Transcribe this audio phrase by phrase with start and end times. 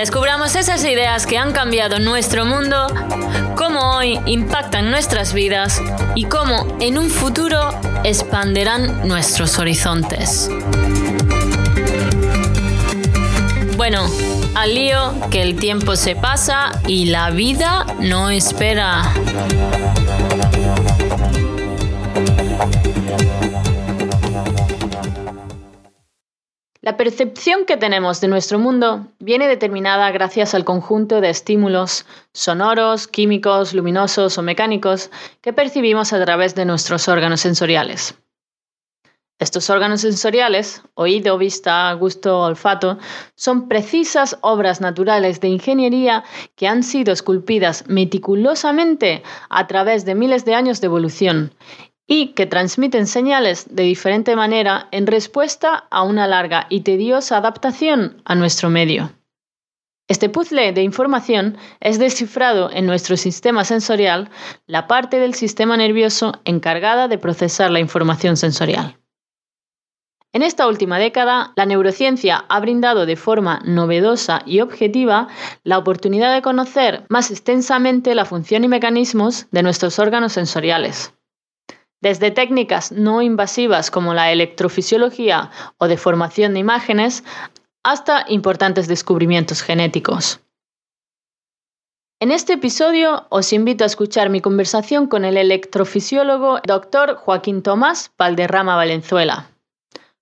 [0.00, 2.86] Descubramos esas ideas que han cambiado nuestro mundo,
[3.54, 5.78] cómo hoy impactan nuestras vidas
[6.14, 10.50] y cómo en un futuro expanderán nuestros horizontes.
[13.76, 14.10] Bueno,
[14.54, 19.02] al lío, que el tiempo se pasa y la vida no espera.
[26.90, 33.06] La percepción que tenemos de nuestro mundo viene determinada gracias al conjunto de estímulos sonoros,
[33.06, 35.08] químicos, luminosos o mecánicos
[35.40, 38.16] que percibimos a través de nuestros órganos sensoriales.
[39.38, 42.98] Estos órganos sensoriales, oído, vista, gusto, olfato,
[43.36, 46.24] son precisas obras naturales de ingeniería
[46.56, 51.54] que han sido esculpidas meticulosamente a través de miles de años de evolución
[52.12, 58.20] y que transmiten señales de diferente manera en respuesta a una larga y tediosa adaptación
[58.24, 59.12] a nuestro medio.
[60.08, 64.28] Este puzzle de información es descifrado en nuestro sistema sensorial,
[64.66, 68.96] la parte del sistema nervioso encargada de procesar la información sensorial.
[70.32, 75.28] En esta última década, la neurociencia ha brindado de forma novedosa y objetiva
[75.62, 81.14] la oportunidad de conocer más extensamente la función y mecanismos de nuestros órganos sensoriales.
[82.00, 87.24] Desde técnicas no invasivas como la electrofisiología o deformación de imágenes
[87.82, 90.40] hasta importantes descubrimientos genéticos.
[92.22, 97.16] En este episodio os invito a escuchar mi conversación con el electrofisiólogo Dr.
[97.16, 99.50] Joaquín Tomás Valderrama Valenzuela.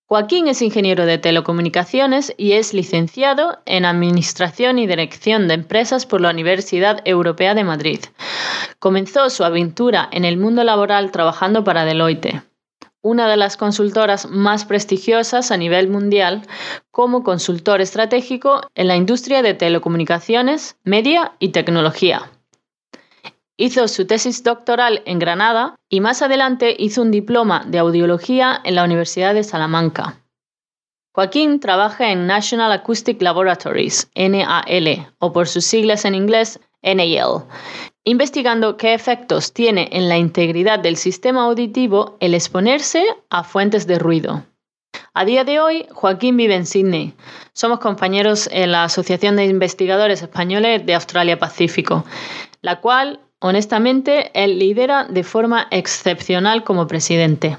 [0.09, 6.23] Joaquín es ingeniero de telecomunicaciones y es licenciado en Administración y Dirección de Empresas por
[6.23, 8.01] la Universidad Europea de Madrid.
[8.79, 12.43] Comenzó su aventura en el mundo laboral trabajando para Deloitte,
[13.03, 16.41] una de las consultoras más prestigiosas a nivel mundial,
[16.91, 22.31] como consultor estratégico en la industria de telecomunicaciones, media y tecnología.
[23.61, 28.77] Hizo su tesis doctoral en Granada y más adelante hizo un diploma de audiología en
[28.77, 30.23] la Universidad de Salamanca.
[31.13, 37.47] Joaquín trabaja en National Acoustic Laboratories, NAL, o por sus siglas en inglés, NAL,
[38.05, 43.99] investigando qué efectos tiene en la integridad del sistema auditivo el exponerse a fuentes de
[43.99, 44.45] ruido.
[45.15, 47.15] A día de hoy, Joaquín vive en Sydney.
[47.55, 52.05] Somos compañeros en la Asociación de Investigadores Españoles de Australia Pacífico,
[52.63, 57.57] la cual Honestamente, él lidera de forma excepcional como presidente.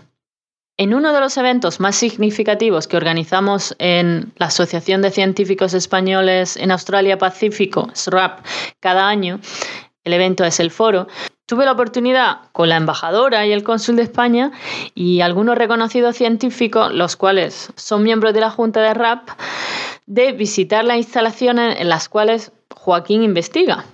[0.78, 6.58] En uno de los eventos más significativos que organizamos en la Asociación de Científicos Españoles
[6.58, 8.46] en Australia Pacífico, SRAP,
[8.80, 9.40] cada año,
[10.04, 11.08] el evento es el foro,
[11.46, 14.52] tuve la oportunidad con la embajadora y el cónsul de España
[14.96, 19.30] y algunos reconocidos científicos, los cuales son miembros de la Junta de RAP,
[20.06, 23.86] de visitar las instalaciones en las cuales Joaquín investiga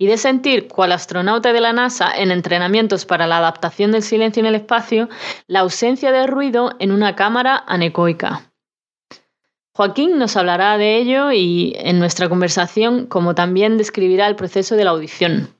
[0.00, 4.40] y de sentir, cual astronauta de la NASA en entrenamientos para la adaptación del silencio
[4.40, 5.10] en el espacio,
[5.46, 8.50] la ausencia de ruido en una cámara anecoica.
[9.74, 14.84] Joaquín nos hablará de ello y en nuestra conversación, como también describirá el proceso de
[14.84, 15.54] la audición.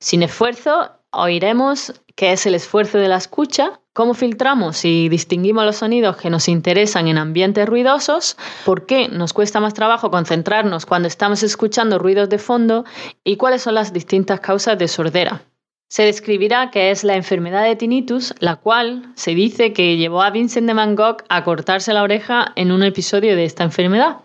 [0.00, 5.76] Sin esfuerzo, oiremos qué es el esfuerzo de la escucha, cómo filtramos y distinguimos los
[5.76, 11.08] sonidos que nos interesan en ambientes ruidosos, por qué nos cuesta más trabajo concentrarnos cuando
[11.08, 12.84] estamos escuchando ruidos de fondo
[13.22, 15.42] y cuáles son las distintas causas de sordera.
[15.88, 20.30] Se describirá qué es la enfermedad de tinnitus, la cual se dice que llevó a
[20.30, 24.16] Vincent de Van Gogh a cortarse la oreja en un episodio de esta enfermedad.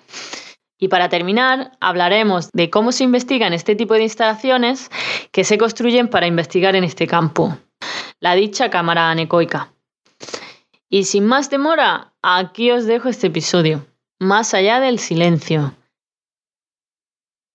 [0.80, 4.90] Y para terminar, hablaremos de cómo se investigan este tipo de instalaciones
[5.32, 7.56] que se construyen para investigar en este campo,
[8.20, 9.74] la dicha cámara anecoica.
[10.90, 13.86] Y sin más demora, aquí os dejo este episodio,
[14.20, 15.74] más allá del silencio.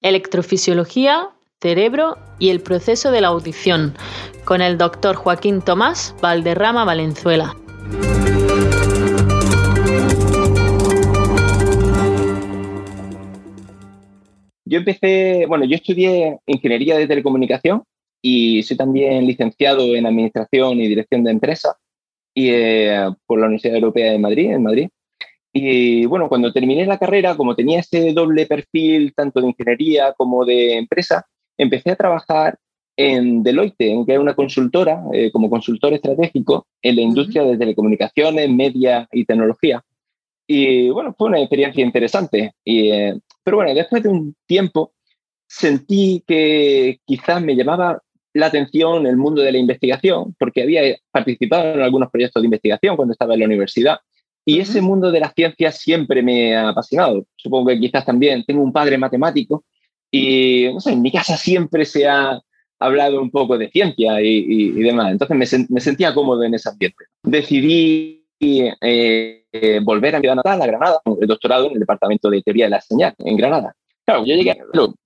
[0.00, 1.30] Electrofisiología,
[1.60, 3.96] cerebro y el proceso de la audición,
[4.44, 7.54] con el doctor Joaquín Tomás Valderrama Valenzuela.
[14.66, 17.84] Yo empecé, bueno, yo estudié ingeniería de telecomunicación
[18.26, 21.74] y soy también licenciado en Administración y Dirección de Empresas
[22.32, 24.88] y, eh, por la Universidad Europea de Madrid, en Madrid.
[25.52, 30.46] Y bueno, cuando terminé la carrera, como tenía ese doble perfil, tanto de ingeniería como
[30.46, 31.26] de empresa,
[31.58, 32.58] empecé a trabajar
[32.96, 38.48] en Deloitte, que es una consultora, eh, como consultor estratégico en la industria de telecomunicaciones,
[38.48, 39.84] media y tecnología.
[40.46, 42.54] Y bueno, fue una experiencia interesante.
[42.64, 44.94] Y, eh, pero bueno, después de un tiempo
[45.46, 48.00] sentí que quizás me llamaba
[48.34, 52.96] la atención el mundo de la investigación, porque había participado en algunos proyectos de investigación
[52.96, 53.98] cuando estaba en la universidad.
[54.44, 57.24] Y ese mundo de las ciencias siempre me ha apasionado.
[57.36, 59.64] Supongo que quizás también tengo un padre matemático
[60.10, 62.40] y, no sé, en mi casa siempre se ha
[62.78, 65.12] hablado un poco de ciencia y, demás.
[65.12, 67.04] Entonces me, sentía cómodo en ese ambiente.
[67.22, 69.44] Decidí eh,
[69.82, 72.80] volver a mi natal, a Granada, el doctorado en el Departamento de Teoría de la
[72.80, 73.74] Señal, en Granada.
[74.06, 74.54] Claro, yo llegué,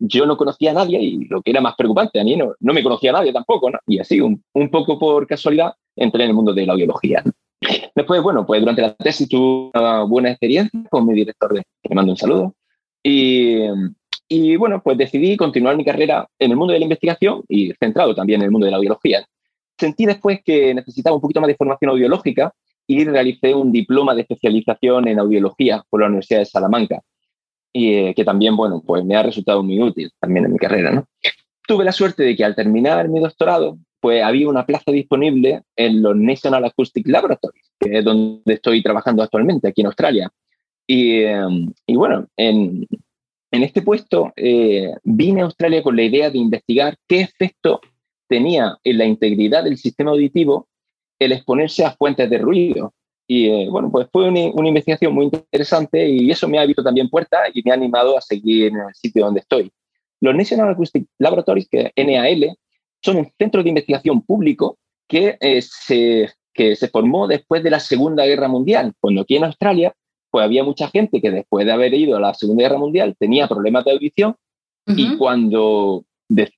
[0.01, 2.73] yo no conocía a nadie y lo que era más preocupante, a mí no, no
[2.73, 3.79] me conocía a nadie tampoco, ¿no?
[3.87, 7.23] Y así, un, un, poco por casualidad, entré en el mundo de la biología.
[7.95, 11.89] Después, bueno, pues durante la tesis tuve una buena experiencia con mi director, de, que
[11.89, 12.55] le mando un saludo,
[13.01, 13.59] y,
[14.29, 18.17] y bueno, pues decidí continuar mi carrera en el mundo de la investigación y centrado
[18.17, 19.25] también en el mundo de la biología.
[19.79, 22.53] Sentí después que necesitaba un poquito más de formación audiológica
[22.85, 27.01] y realicé un diploma de especialización en audiología por la Universidad de Salamanca
[27.73, 30.91] y eh, que también, bueno, pues me ha resultado muy útil también en mi carrera,
[30.91, 31.07] ¿no?
[31.67, 36.03] Tuve la suerte de que al terminar mi doctorado, pues había una plaza disponible en
[36.03, 40.31] los National Acoustic Laboratories, que es donde estoy trabajando actualmente, aquí en Australia.
[40.87, 42.87] Y, em, y bueno, en,
[43.51, 47.81] en, este puesto eh, vine a Australia con la idea de investigar qué efecto
[48.29, 50.69] tenía en la integridad del sistema auditivo
[51.19, 52.95] el exponerse a fuentes de ruido.
[53.31, 57.11] Y eh, bueno, pues fue una, investigación muy interesante y eso me ha abierto también
[57.11, 59.71] puertas y me ha animado a seguir en el sitio donde estoy.
[60.21, 62.57] Los National Acoustic Laboratories, que NAL,
[63.03, 67.81] son un centro de investigación público que, eh, se, que se formó después de la
[67.81, 69.95] Segunda Guerra Mundial, cuando aquí en Australia
[70.31, 73.47] pues había mucha gente que después de haber ido a la Segunda Guerra Mundial tenía
[73.47, 74.37] problemas de audición
[74.87, 76.05] y cuando,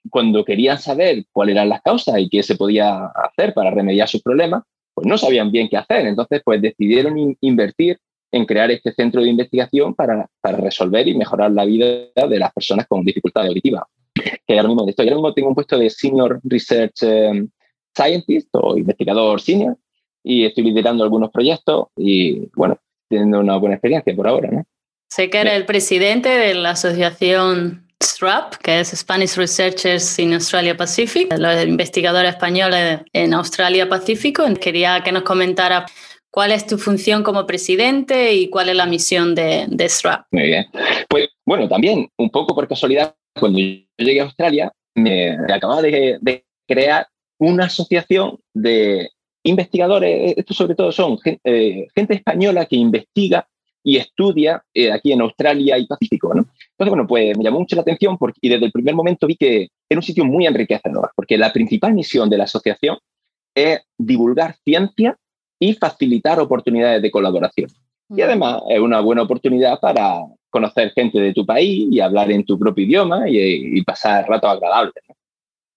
[0.09, 4.23] cuando querían saber cuáles eran las causas y qué se podía hacer para remediar sus
[4.23, 4.63] problemas,
[5.01, 6.07] pues no sabían bien qué hacer.
[6.07, 7.99] Entonces, pues decidieron invertir
[8.33, 12.53] en crear este centro de investigación para, para, resolver y mejorar la vida de las
[12.53, 13.85] personas con dificultades auditivas.
[14.47, 17.49] Que ahora mismo estoy, ahora mismo tengo un puesto de Senior Research em,
[17.97, 19.77] Scientist o investigador senior
[20.23, 22.77] y estoy liderando algunos proyectos y, bueno,
[23.09, 24.65] teniendo una buena experiencia por ahora, ¿no?
[25.09, 30.77] Sé que eres el presidente de la asociación SRAP, que es Spanish Researchers in Australia
[30.77, 34.45] Pacific, los investigadores españoles en Australia Pacífico.
[34.61, 35.87] Quería que nos comentara
[36.31, 40.27] cuál es tu función como presidente y cuál es la misión de, de SRAP.
[40.31, 40.67] Muy bien.
[41.09, 46.19] Pues bueno, también un poco por casualidad, cuando yo llegué a Australia, me acababa de,
[46.21, 47.07] de crear
[47.39, 49.11] una asociación de
[49.43, 53.47] investigadores, estos sobre todo son eh, gente española que investiga
[53.83, 56.47] y estudia eh, aquí en Australia y Pacífico, ¿no?
[56.81, 59.37] Entonces, bueno, pues me llamó mucho la atención porque, y desde el primer momento vi
[59.37, 62.97] que era un sitio muy enriquecedor, porque la principal misión de la asociación
[63.55, 65.15] es divulgar ciencia
[65.59, 67.69] y facilitar oportunidades de colaboración.
[68.09, 72.47] Y además es una buena oportunidad para conocer gente de tu país y hablar en
[72.47, 74.95] tu propio idioma y, pasar ratos agradables.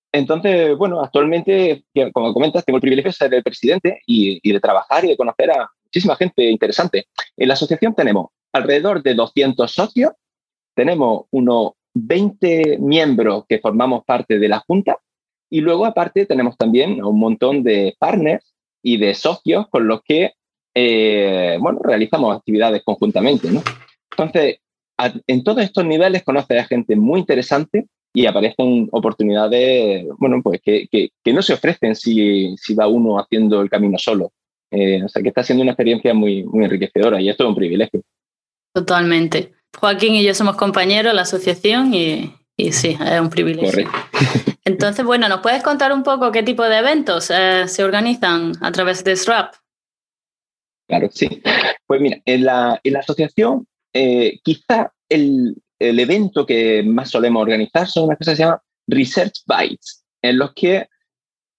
[0.09, 1.83] Entonces, bueno, actualmente,
[2.13, 5.17] como comentas, tengo el privilegio de ser el presidente y, y, de trabajar y de
[5.17, 7.07] conocer a muchísima gente interesante.
[7.35, 10.13] En la asociación tenemos alrededor de 200 socios
[10.75, 14.97] tenemos unos 20 miembros que formamos parte de la Junta
[15.49, 20.33] y luego aparte tenemos también un montón de partners y de socios con los que
[20.75, 23.51] eh, bueno, realizamos actividades conjuntamente.
[23.51, 23.61] ¿no?
[24.11, 24.57] Entonces,
[25.27, 30.87] en todos estos niveles conoces a gente muy interesante y aparecen oportunidades bueno, pues que,
[30.89, 34.31] que, no se ofrecen si, si, va uno haciendo el camino solo.
[34.71, 37.55] Eh, o sea que está siendo una experiencia muy, muy enriquecedora y esto es un
[37.55, 38.01] privilegio.
[38.73, 39.53] Totalmente.
[39.79, 43.89] Joaquín y yo somos compañeros de la asociación y, y sí, es un privilegio.
[44.65, 48.71] Entonces, bueno, ¿nos puedes contar un poco qué tipo de eventos eh, se organizan a
[48.71, 49.55] través de SRAP?
[50.87, 51.41] Claro, sí.
[51.85, 57.41] Pues mira, en la, en la asociación, eh, quizá el, el, evento que más solemos
[57.41, 60.87] organizar son unas cosas que se llaman Research Bites, en los que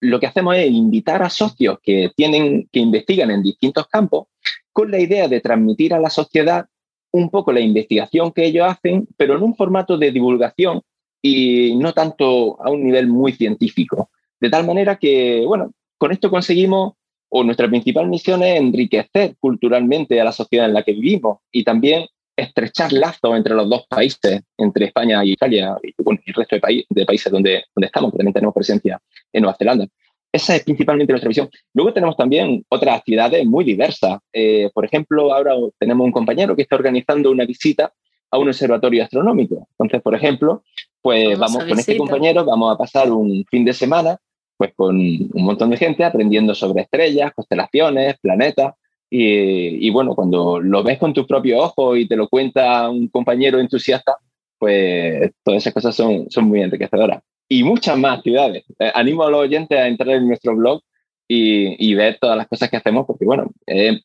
[0.00, 4.28] lo que hacemos es invitar a socios que, tienen, que investigan en distintos campos
[4.72, 6.66] con la idea de transmitir a la sociedad
[7.14, 10.82] un poco la investigación que ellos hacen, pero en un formato de divulgación
[11.22, 14.10] y no tanto a un nivel muy científico.
[14.40, 16.94] De tal manera que, bueno, con esto conseguimos,
[17.28, 21.62] o nuestra principal misión es enriquecer culturalmente a la sociedad en la que vivimos y
[21.62, 22.06] también
[22.36, 27.06] estrechar lazos entre los dos países, entre España y Italia y, el resto de, de,
[27.06, 29.00] países donde, donde estamos, que también tenemos presencia
[29.32, 29.86] en Nueva Zelanda.
[30.34, 31.48] Esa es principalmente nuestra visión.
[31.74, 34.18] Luego tenemos también otras actividades muy diversas.
[34.32, 37.92] Eh, por ejemplo, ahora tenemos un compañero que está organizando una visita
[38.32, 39.68] a un observatorio astronómico.
[39.78, 40.64] Entonces, por ejemplo,
[41.00, 44.18] pues vamos, con este compañero, vamos a pasar un fin de semana
[44.56, 48.74] pues con un montón de gente aprendiendo sobre estrellas, constelaciones, planetas.
[49.08, 53.06] Y, y, bueno, cuando lo ves con tus propios ojos y te lo cuenta un
[53.06, 54.16] compañero entusiasta,
[54.58, 58.64] pues todas esas cosas son, son muy enriquecedoras y muchas más actividades.
[58.78, 60.82] Eh, animo a los oyentes a entrar en nuestro blog
[61.28, 64.00] y, y ver todas las cosas que hacemos, porque bueno, es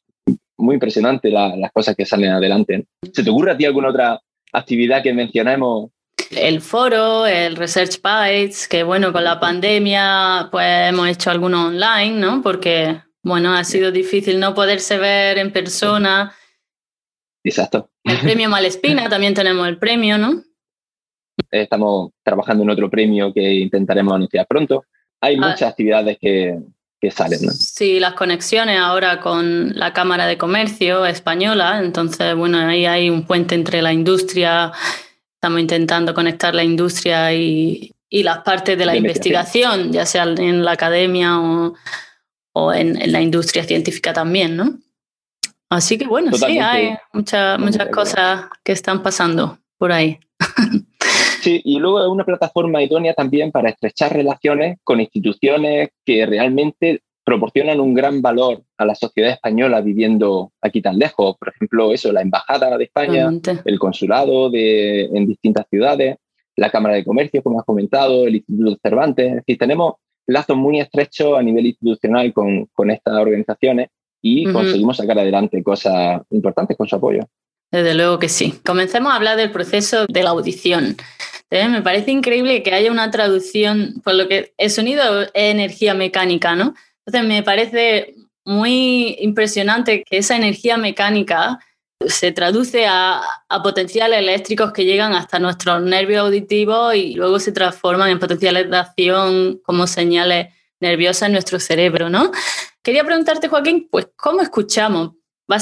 [0.57, 2.85] muy impresionante las cosas que salen adelante.
[3.13, 4.19] ¿Se te ocurre a ti alguna otra
[4.51, 5.91] actividad que mencionemos?
[6.31, 12.19] El foro, el Research Bytes, que bueno, con la pandemia pues hemos hecho algunos online,
[12.19, 12.41] ¿no?
[12.41, 16.35] Porque bueno, ha sido difícil no poderse ver en persona.
[17.43, 17.89] Exacto.
[18.03, 20.43] El premio Malespina, también tenemos el premio, ¿no?
[21.51, 24.85] Estamos trabajando en otro premio que intentaremos anunciar pronto.
[25.21, 25.49] Hay ah.
[25.49, 26.59] muchas actividades que,
[26.99, 27.41] que salen.
[27.43, 27.51] ¿no?
[27.51, 33.25] Sí, las conexiones ahora con la Cámara de Comercio española, entonces, bueno, ahí hay un
[33.25, 34.71] puente entre la industria,
[35.35, 40.65] estamos intentando conectar la industria y, y las partes de la investigación, ya sea en
[40.65, 41.73] la academia o,
[42.53, 44.79] o en, en, la industria científica también, ¿no?
[45.69, 50.19] Así que bueno, sí, hay muchas muchas cosas que están pasando por ahí.
[51.41, 57.01] Sí, y luego es una plataforma idónea también para estrechar relaciones con instituciones que realmente
[57.23, 61.37] proporcionan un gran valor a la sociedad española viviendo aquí tan lejos.
[61.37, 63.29] Por ejemplo, eso, la Embajada de España,
[63.65, 66.17] el consulado de, en distintas ciudades,
[66.55, 69.27] la Cámara de Comercio, como has comentado, el Instituto Cervantes.
[69.27, 69.93] Es decir, tenemos
[70.25, 73.89] lazos muy estrechos a nivel institucional con, con estas organizaciones
[74.21, 77.21] y conseguimos sacar adelante cosas importantes con su apoyo.
[77.71, 78.59] Desde luego que sí.
[78.65, 80.97] Comencemos a hablar del proceso de la audición.
[81.51, 81.67] ¿Eh?
[81.67, 86.55] Me parece increíble que haya una traducción, por lo que el sonido es energía mecánica,
[86.55, 86.75] ¿no?
[87.05, 91.59] Entonces me parece muy impresionante que esa energía mecánica
[92.07, 97.51] se traduce a, a, potenciales eléctricos que llegan hasta nuestros nervios auditivos y luego se
[97.51, 102.31] transforman en potenciales de acción como señales nerviosas en nuestro cerebro, ¿no?
[102.81, 105.11] Quería preguntarte, Joaquín, pues, ¿cómo escuchamos?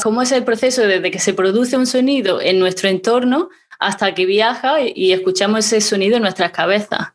[0.03, 4.25] ¿Cómo es el proceso desde que se produce un sonido en nuestro entorno hasta que
[4.25, 7.13] viaja y escuchamos ese sonido en nuestras cabezas?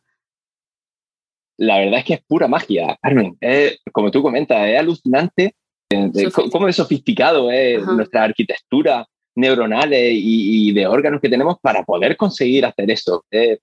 [1.59, 3.37] La verdad es que es pura magia, Carmen.
[3.93, 5.55] como tú comentas, es alucinante
[5.93, 12.17] eh, cómo es sofisticado es nuestra arquitectura neuronales y, de órganos que tenemos para poder
[12.17, 13.25] conseguir hacer eso.
[13.31, 13.59] es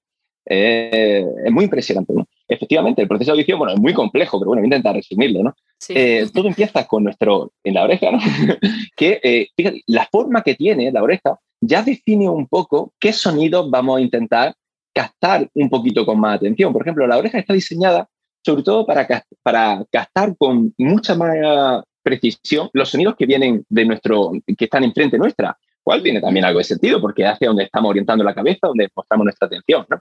[1.51, 2.13] muy impresionante.
[2.13, 2.27] ¿no?
[2.49, 5.43] Efectivamente, el proceso de audición, bueno, es muy complejo, pero bueno, voy a intentar resumirlo,
[5.43, 5.55] ¿no?
[5.89, 8.19] Eh, todo empieza con nuestro, en la oreja, ¿no?
[8.97, 13.69] que, eh, fíjate, la forma que tiene la oreja ya define un poco qué sonidos
[13.69, 14.55] vamos a intentar
[14.93, 16.73] captar un poquito con más atención.
[16.73, 18.09] Por ejemplo, la oreja está diseñada
[18.45, 19.07] sobre todo para,
[19.43, 25.17] para captar con mucha más precisión los sonidos que vienen de nuestro, que están enfrente
[25.17, 28.87] nuestra, cual tiene también algo de sentido, porque hace donde estamos orientando la cabeza, donde
[28.95, 29.99] mostramos nuestra atención, ¿no?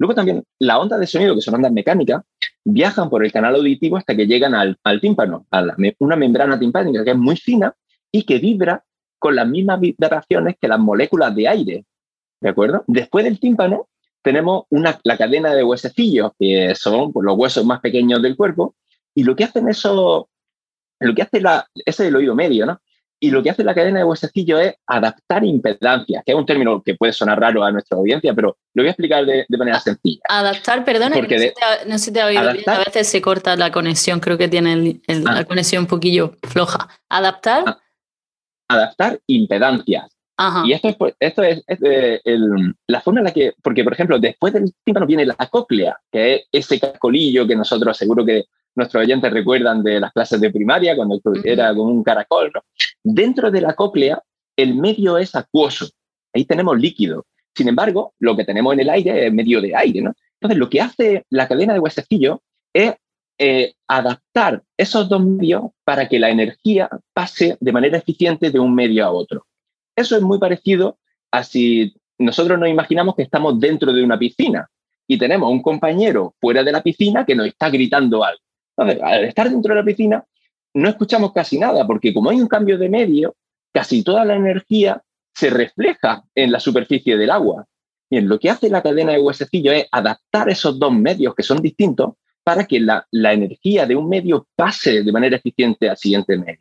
[0.00, 2.22] Luego también la onda de sonido, que son ondas mecánicas,
[2.64, 5.62] viajan por el canal auditivo hasta que llegan al, tímpano, a
[5.98, 7.74] una membrana timpánica que es muy fina
[8.10, 8.82] y que vibra
[9.18, 11.84] con las mismas vibraciones que las moléculas de aire.
[12.40, 12.82] ¿De acuerdo?
[12.86, 13.90] Después del tímpano
[14.22, 18.74] tenemos una, la cadena de huesecillos, que son pues, los huesos más pequeños del cuerpo,
[19.14, 20.30] y lo que hacen eso,
[20.98, 22.80] lo que hace la, ese es el oído medio, ¿no?
[23.22, 26.82] Y lo que hace la cadena de huesecillo es adaptar impedancias, que es un término
[26.82, 30.22] que puede sonar raro a nuestra audiencia, pero lo voy a explicar de, manera sencilla.
[30.26, 31.52] Adaptar, perdona, Porque
[31.86, 35.00] no, se te ha, oído bien, a veces se corta la conexión, creo que tiene
[35.06, 35.44] la ah.
[35.44, 36.88] conexión un poquillo floja.
[37.10, 37.64] Adaptar.
[37.66, 37.78] Ah.
[38.68, 40.06] adaptar impedancias.
[40.64, 41.62] Y esto es, esto es,
[42.86, 46.34] la forma en la que, porque por ejemplo, después del tímpano viene la cóclea, que
[46.34, 50.96] es ese cascolillo que nosotros seguro que nuestros oyentes recuerdan de las clases de primaria,
[50.96, 52.50] cuando era como un caracol.
[52.54, 52.62] ¿no?
[53.02, 54.22] Dentro de la cóclea,
[54.56, 55.88] el medio es acuoso.
[56.34, 57.26] Ahí tenemos líquido.
[57.54, 60.02] Sin embargo, lo que tenemos en el aire es medio de aire.
[60.02, 60.14] ¿no?
[60.34, 62.42] Entonces, lo que hace la cadena de huesecillo
[62.72, 62.94] es
[63.38, 68.74] eh, adaptar esos dos medios para que la energía pase de manera eficiente de un
[68.74, 69.46] medio a otro.
[69.96, 70.98] Eso es muy parecido
[71.30, 74.68] a si nosotros nos imaginamos que estamos dentro de una piscina
[75.06, 78.40] y tenemos un compañero fuera de la piscina que nos está gritando algo
[78.76, 80.24] al estar dentro de la piscina,
[80.74, 83.36] no escuchamos casi nada, porque como hay un cambio de medio,
[83.72, 85.02] casi toda la energía
[85.34, 87.66] se refleja en la superficie del agua.
[88.10, 91.62] Bien, lo que hace la cadena de huesecillo es adaptar esos dos medios que son
[91.62, 96.58] distintos para que la, energía de un medio pase de manera eficiente al siguiente medio.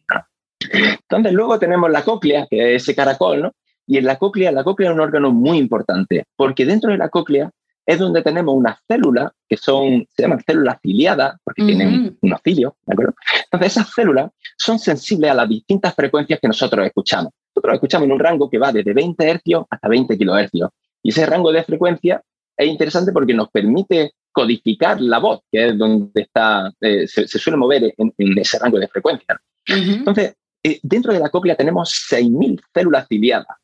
[0.72, 3.52] Entonces, luego tenemos la cóclea, que es ese caracol, ¿no?
[3.88, 7.10] Y en la cóclea, la cóclea es un órgano muy importante, porque dentro de la
[7.10, 7.50] cóclea
[7.90, 12.74] es donde tenemos unas células que son, se llaman células ciliadas, porque tienen unos cilios,
[12.86, 13.16] ¿de acuerdo?
[13.46, 14.30] Entonces, esas células
[14.60, 17.34] son sensibles a las distintas frecuencias que nosotros escuchamos.
[17.56, 20.70] Nosotros escuchamos en un rango que va desde 20 Hz hasta 20 kHz.
[21.02, 22.22] Y ese rango de frecuencia
[22.56, 27.58] es interesante porque nos permite codificar la voz, que es donde está, eh, se, suele
[27.58, 29.42] mover en, ese rango de frecuencia.
[29.66, 33.58] Entonces, eh, dentro de la cóclea tenemos 6.000 células ciliadas,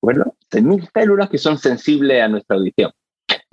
[0.00, 0.32] ¿verdad?
[0.52, 2.92] 6.000 células que son sensibles a nuestra audición.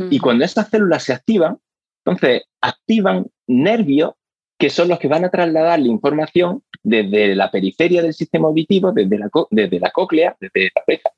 [0.09, 1.57] Y cuando estas células se activan,
[2.03, 4.13] entonces activan nervios
[4.57, 8.91] que son los que van a trasladar la información desde la periferia del sistema auditivo,
[8.91, 11.09] desde la, desde la cóclea, desde la oreja,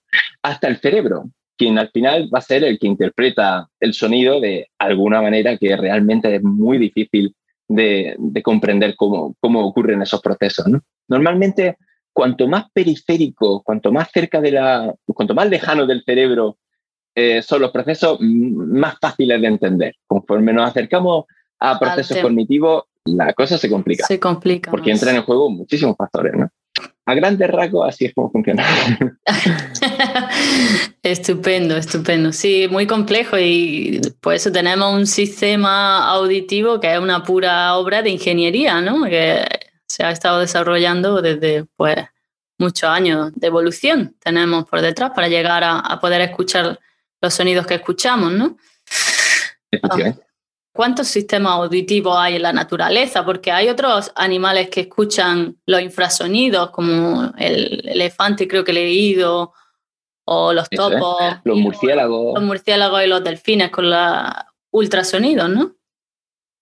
[0.41, 1.25] hasta el cerebro,
[1.57, 5.75] quien al final va a ser el que interpreta el sonido de alguna manera que
[5.75, 7.35] realmente es muy difícil
[7.67, 10.65] de, comprender cómo, cómo, ocurren esos procesos.
[11.07, 11.77] Normalmente,
[12.11, 16.57] cuanto más periférico, cuanto más cerca de la, cuanto más lejano del cerebro
[17.15, 19.95] eh, son los procesos, más fáciles de entender.
[20.07, 21.25] Conforme nos acercamos
[21.59, 24.05] a procesos cognitivos, la cosa se complica.
[24.05, 24.71] Se complica.
[24.71, 26.49] Porque entran en juego muchísimos factores, ¿no?
[27.05, 28.65] A grandes rasgos, así es como funciona.
[31.03, 32.31] estupendo, estupendo.
[32.31, 38.01] Sí, muy complejo y por eso tenemos un sistema auditivo que es una pura obra
[38.01, 39.03] de ingeniería, ¿no?
[39.03, 39.45] Que
[39.85, 41.97] se ha estado desarrollando desde pues,
[42.57, 44.15] muchos años de evolución.
[44.19, 46.79] Tenemos por detrás para llegar a, poder escuchar
[47.23, 48.57] los sonidos que escuchamos, ¿no?
[50.73, 53.23] ¿Cuántos sistemas auditivos hay en la naturaleza?
[53.23, 59.53] Porque hay otros animales que escuchan los infrasonidos, como el elefante, creo que he leído,
[60.25, 61.17] o los topos.
[61.45, 62.33] Los murciélagos.
[62.35, 64.33] Los murciélagos y los delfines con los
[64.71, 65.75] ultrasonidos, ¿no?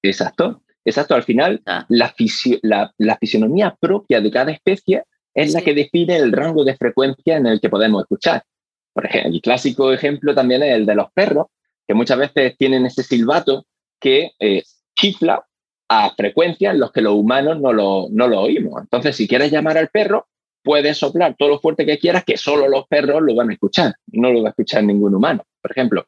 [0.04, 1.16] Exacto, exacto.
[1.16, 6.64] Al final, la, la, fisionomía propia de cada especie es la que define el rango
[6.64, 8.44] de frecuencia en el que podemos escuchar.
[8.94, 11.48] Por ejemplo, el clásico ejemplo también es el de los perros,
[11.88, 13.66] que muchas veces tienen ese silbato
[14.00, 14.64] que eh,
[14.96, 15.46] chifla
[15.90, 18.82] a frecuencias en los que los humanos no lo, no lo oímos.
[18.82, 20.28] Entonces, si quieres llamar al perro,
[20.64, 23.94] puedes soplar todo lo fuerte que quieras, que solo los perros lo van a escuchar,
[24.08, 26.08] no lo va a escuchar ningún humano, por ejemplo.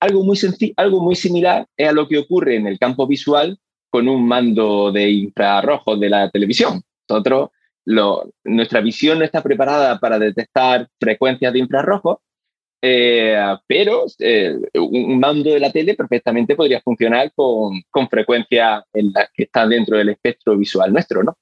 [0.00, 0.38] Algo muy,
[0.76, 3.58] algo muy similar es a lo que ocurre en el campo visual
[3.90, 6.82] con un mando de infrarrojos de la televisión.
[7.08, 7.50] Nosotros,
[7.86, 12.18] nuestra visión no está preparada para detectar frecuencias de infrarrojos,
[12.82, 19.12] eh, pero eh, un mando de la tele perfectamente podría funcionar con, con frecuencia en
[19.12, 21.36] la que está dentro del espectro visual nuestro, ¿no?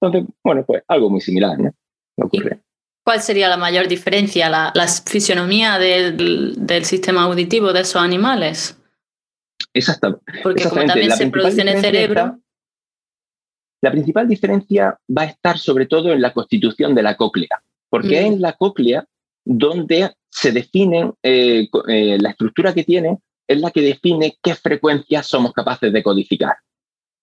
[0.00, 1.72] Entonces, bueno, pues algo muy similar, ¿no?
[2.16, 2.60] Ocurre.
[3.04, 8.78] ¿Cuál sería la mayor diferencia, la, la fisionomía del, del, sistema auditivo de esos animales?
[9.72, 10.20] Exacto.
[10.42, 12.38] Porque como también se produce en el cerebro.
[13.80, 18.18] La principal diferencia va a estar sobre todo en la constitución de la cóclea, porque
[18.18, 19.04] es en la cóclea
[19.44, 25.26] donde se define eh, eh, la estructura que tiene, es la que define qué frecuencias
[25.26, 26.56] somos capaces de codificar.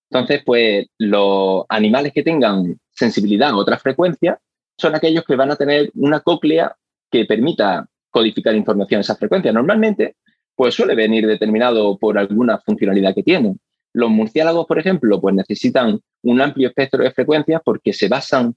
[0.09, 4.37] Entonces, pues los animales que tengan sensibilidad a otras frecuencias
[4.77, 6.75] son aquellos que van a tener una cóclea
[7.11, 9.53] que permita codificar información a esas frecuencias.
[9.53, 10.15] Normalmente,
[10.55, 13.59] pues suele venir determinado por alguna funcionalidad que tienen.
[13.95, 18.55] Los murciélagos, por ejemplo, pues necesitan un amplio espectro de frecuencias porque se basan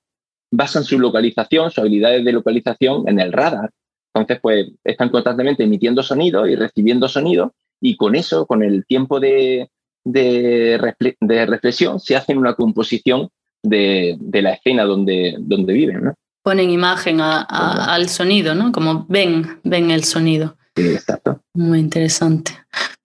[0.51, 3.70] basan su localización, sus habilidades de localización en el radar.
[4.14, 9.20] Entonces, pues están constantemente emitiendo sonido y recibiendo sonido y con eso, con el tiempo
[9.20, 9.70] de,
[10.05, 10.79] de,
[11.46, 13.29] reflexión, se hacen una composición
[13.62, 16.05] de, la escena donde, donde viven.
[16.05, 16.14] ¿no?
[16.42, 18.72] Ponen imagen al sonido, ¿no?
[18.72, 20.57] Como ven, ven el sonido.
[20.81, 21.41] Exacto.
[21.55, 22.53] Muy interesante.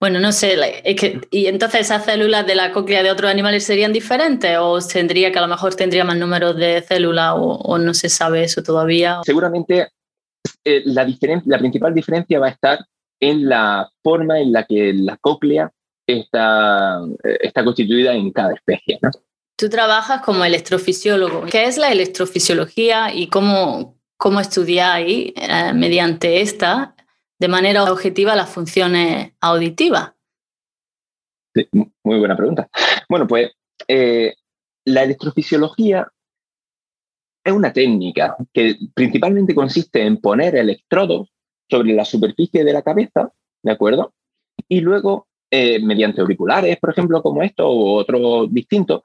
[0.00, 3.64] Bueno, no sé, es que, ¿y entonces esas células de la cóclea de otros animales
[3.64, 7.94] serían diferentes o tendría que a lo mejor tendría más números de células o, no
[7.94, 9.20] se sabe eso todavía?
[9.24, 9.88] Seguramente
[10.64, 11.06] eh, la,
[11.46, 12.78] la principal diferencia va a estar
[13.20, 15.70] en la forma en la que la cóclea
[16.06, 18.98] está, eh, está constituida en cada especie.
[19.00, 19.10] ¿no?
[19.56, 21.46] Tú trabajas como electrofisiólogo.
[21.46, 26.94] ¿Qué es la electrofisiología y cómo, cómo estudiáis eh, mediante esta
[27.38, 30.12] de manera objetiva las funciones auditivas?
[32.02, 32.68] muy buena pregunta.
[33.08, 33.52] Bueno, pues
[33.86, 34.34] eh,
[34.84, 36.10] la electrofisiología
[37.44, 41.28] es una técnica que principalmente consiste en poner electrodos
[41.70, 43.30] sobre la superficie de la cabeza,
[43.62, 44.14] ¿de acuerdo?
[44.68, 49.02] Y luego, eh, mediante auriculares, por ejemplo, como esto o otro distinto,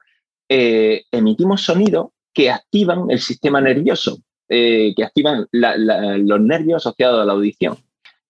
[0.48, 7.34] eh, emitimos sonidos que activan el sistema nervioso, que activan los nervios asociados a la
[7.34, 7.76] audición.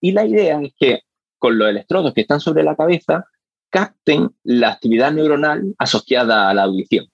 [0.01, 1.01] Y la idea es que
[1.39, 3.25] con los electrodos que están sobre la cabeza
[3.71, 7.07] capten la actividad neuronal asociada a la audición.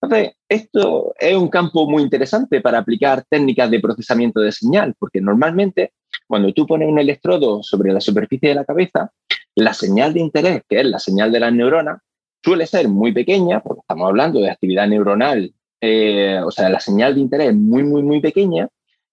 [0.00, 5.20] Entonces, esto es un campo muy interesante para aplicar técnicas de procesamiento de señal, porque
[5.20, 5.92] normalmente
[6.26, 9.12] cuando tú pones un electrodo sobre la superficie de la cabeza,
[9.54, 12.00] la señal de interés, que es la señal de las neuronas,
[12.42, 17.14] suele ser muy pequeña, porque estamos hablando de actividad neuronal, eh, o sea, la señal
[17.14, 18.68] de interés es muy, muy, muy pequeña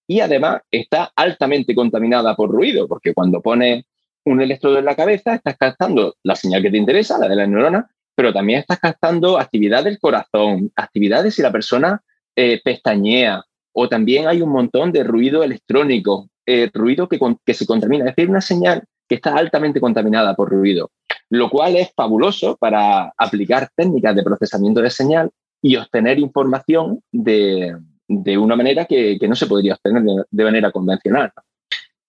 [0.10, 3.86] y además está altamente contaminada por ruido, porque cuando pones
[4.26, 7.48] un electrodo en la cabeza estás captando la señal que te interesa, la de las
[7.48, 12.02] neuronas, pero también estás captando actividad del corazón, actividades si la persona
[12.36, 17.68] eh, pestañea, o también hay un montón de ruido electrónico, eh, ruido que, que se
[17.68, 20.90] contamina, es decir, una señal que está altamente contaminada por ruido,
[21.30, 25.30] lo cual es fabuloso para aplicar técnicas de procesamiento de señal
[25.62, 27.76] y obtener información de,
[28.10, 31.32] una manera que, no se podría obtener de, manera convencional.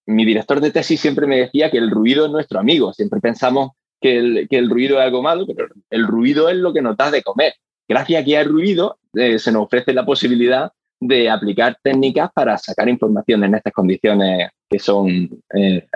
[0.06, 2.92] Mi director de tesis siempre me decía que el ruido es nuestro amigo.
[2.92, 6.96] Siempre pensamos que el, ruido es algo malo, pero el ruido es lo que nos
[6.96, 7.54] da de comer.
[7.88, 12.56] Gracias a que hay ruido, eh, se nos ofrece la posibilidad de aplicar técnicas para
[12.58, 15.86] sacar información en estas condiciones que son eh,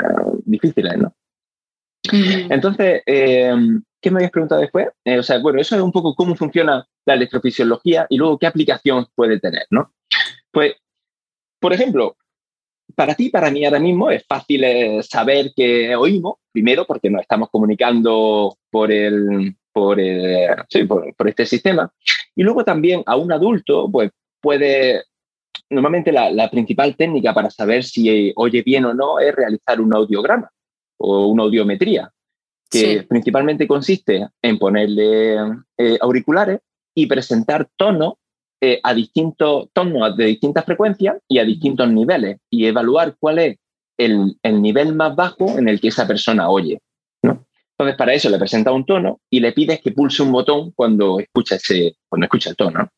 [0.45, 1.15] difíciles, ¿no?
[2.13, 3.55] Entonces, eh,
[4.05, 4.89] ¿qué me habías preguntado después?
[5.19, 9.07] o sea, bueno, eso es un poco cómo funciona la electrofisiología y luego qué aplicación
[9.15, 9.95] puede tener, ¿no?
[10.53, 10.75] Pues,
[11.59, 12.15] por ejemplo,
[12.95, 14.63] para ti, para mí ahora mismo es fácil
[15.03, 19.99] saber que oímos, primero porque nos estamos comunicando por, el, por,
[21.17, 21.91] por, este sistema,
[22.37, 25.05] y luego también a un adulto, pues puede,
[25.71, 30.51] normalmente la, principal técnica para saber si oye bien o no es realizar un audiograma
[30.99, 32.13] o una audiometría,
[32.81, 35.37] que principalmente consiste en ponerle
[35.79, 36.61] eh, auriculares
[36.95, 38.15] y presentar tonos
[38.61, 43.59] eh, a distintos tonos de distintas frecuencias y a distintos niveles y evaluar cuál es
[43.99, 46.81] el, nivel más bajo en el que esa persona oye.
[47.23, 47.47] ¿no?
[47.73, 51.21] Entonces, para eso le presenta un tono y le pides que pulse un botón cuando
[51.21, 52.89] escucha, ese, cuando escucha el tono.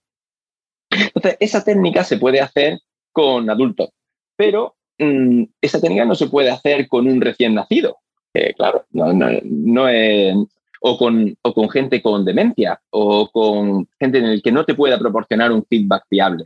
[0.91, 2.79] Entonces, esa técnica se puede hacer
[3.13, 3.91] con adultos,
[4.37, 7.99] pero mm, esa técnica no se puede hacer con un recién nacido.
[8.57, 10.35] Claro, no, es,
[10.81, 14.75] o con, o con, gente con demencia o con gente en el que no te
[14.75, 16.45] pueda proporcionar un feedback fiable.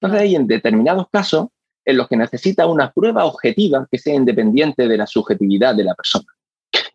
[0.00, 1.48] Entonces, hay en determinados casos
[1.84, 5.94] en los que necesita una prueba objetiva que sea independiente de la subjetividad de la
[5.94, 6.26] persona.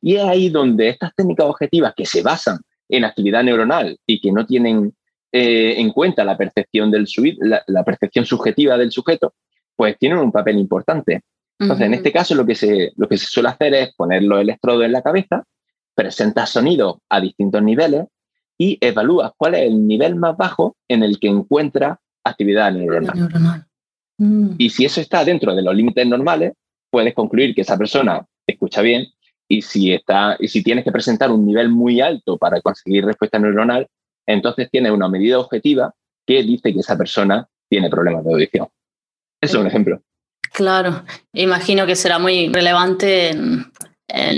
[0.01, 4.31] Y es ahí donde estas técnicas objetivas que se basan en actividad neuronal y que
[4.31, 4.93] no tienen
[5.31, 7.07] eh, en cuenta la percepción, del
[7.39, 9.35] la, percepción subjetiva del sujeto,
[9.75, 11.21] pues tienen un papel importante.
[11.59, 14.39] Entonces, en este caso, lo que, se, lo que se suele hacer es poner los
[14.39, 15.43] electrodos en la cabeza,
[15.93, 18.05] presenta sonido a distintos niveles
[18.57, 23.65] y evalúa cuál es el nivel más bajo en el que encuentra actividad neuronal.
[24.17, 24.51] Mm.
[24.57, 26.53] Y si eso está dentro de los límites normales,
[26.89, 29.07] puedes concluir que esa persona escucha bien
[29.47, 33.39] y si, está, y si tienes que presentar un nivel muy alto para conseguir respuesta
[33.39, 33.87] neuronal,
[34.25, 35.93] entonces tiene una medida objetiva
[36.25, 38.67] que dice que esa persona tiene problemas de audición.
[39.41, 40.01] Eso es un ejemplo.
[40.53, 43.71] Claro, imagino que será muy relevante en,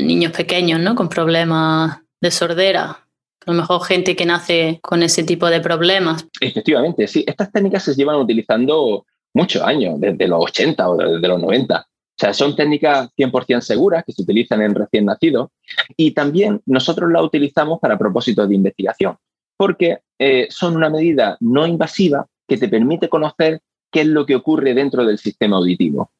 [0.06, 0.96] niños pequeños, ¿no?
[0.96, 3.08] Con problemas de sordera.
[3.46, 6.28] A lo mejor gente que nace con ese tipo de problemas.
[6.40, 7.24] Efectivamente, sí.
[7.26, 11.80] Estas técnicas se llevan utilizando muchos años, desde los 80 o desde los 90.
[11.80, 11.84] O
[12.18, 15.50] sea, son técnicas 100% seguras que se utilizan en recién nacidos
[15.96, 19.18] y también nosotros las utilizamos para propósitos de investigación
[19.62, 24.36] porque eh, son una medida no invasiva que te permite conocer qué es lo que
[24.36, 26.12] ocurre dentro del sistema auditivo.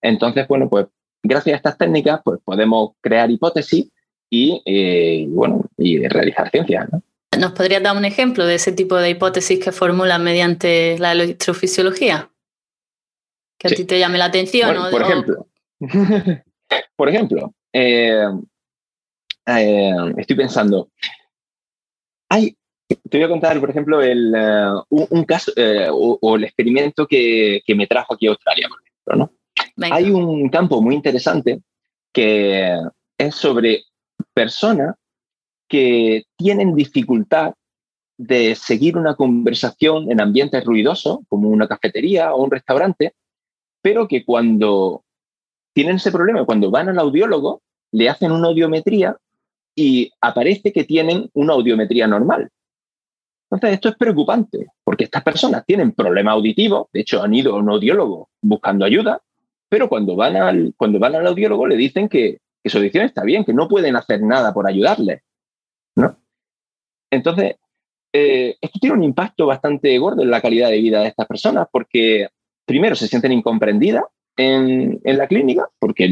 [0.00, 0.86] Entonces, bueno, pues
[1.22, 3.88] gracias a estas técnicas pues, podemos crear hipótesis
[4.30, 6.88] y, eh, bueno, y realizar ciencia.
[7.38, 12.30] ¿Nos podrías dar un ejemplo de ese tipo de hipótesis que formulan mediante la electrofisiología?
[13.58, 14.76] Que a ti te llame la atención.
[14.90, 15.46] Por ejemplo,
[16.96, 18.24] por ejemplo eh,
[20.16, 20.90] estoy pensando,
[22.30, 22.56] hay
[22.88, 27.62] te voy a contar, por ejemplo, el, eh, un, caso eh, o, el experimento que,
[27.64, 29.16] que, me trajo aquí a Australia, por ejemplo.
[29.16, 29.94] ¿no?
[29.94, 31.60] Hay un campo muy interesante
[32.12, 32.78] que
[33.18, 33.84] es sobre
[34.32, 34.94] personas
[35.68, 37.54] que tienen dificultad
[38.18, 43.14] de seguir una conversación en ambientes ruidosos, como una cafetería o un restaurante,
[43.82, 45.04] pero que cuando
[45.74, 49.16] tienen ese problema, cuando van al audiólogo, le hacen una audiometría
[49.74, 52.50] y aparece que tienen una audiometría normal.
[53.50, 57.58] Entonces, esto es preocupante, porque estas personas tienen problemas auditivos, de hecho han ido a
[57.58, 59.22] un audiólogo buscando ayuda,
[59.68, 63.44] pero cuando van al, cuando van al audiólogo le dicen que, su audición está bien,
[63.44, 65.22] que no pueden hacer nada por ayudarle.
[65.94, 66.16] ¿no?
[67.12, 67.54] Entonces,
[68.12, 71.68] eh, esto tiene un impacto bastante gordo en la calidad de vida de estas personas,
[71.70, 72.26] porque
[72.64, 74.02] primero se sienten incomprendidas
[74.36, 76.10] en, la clínica, porque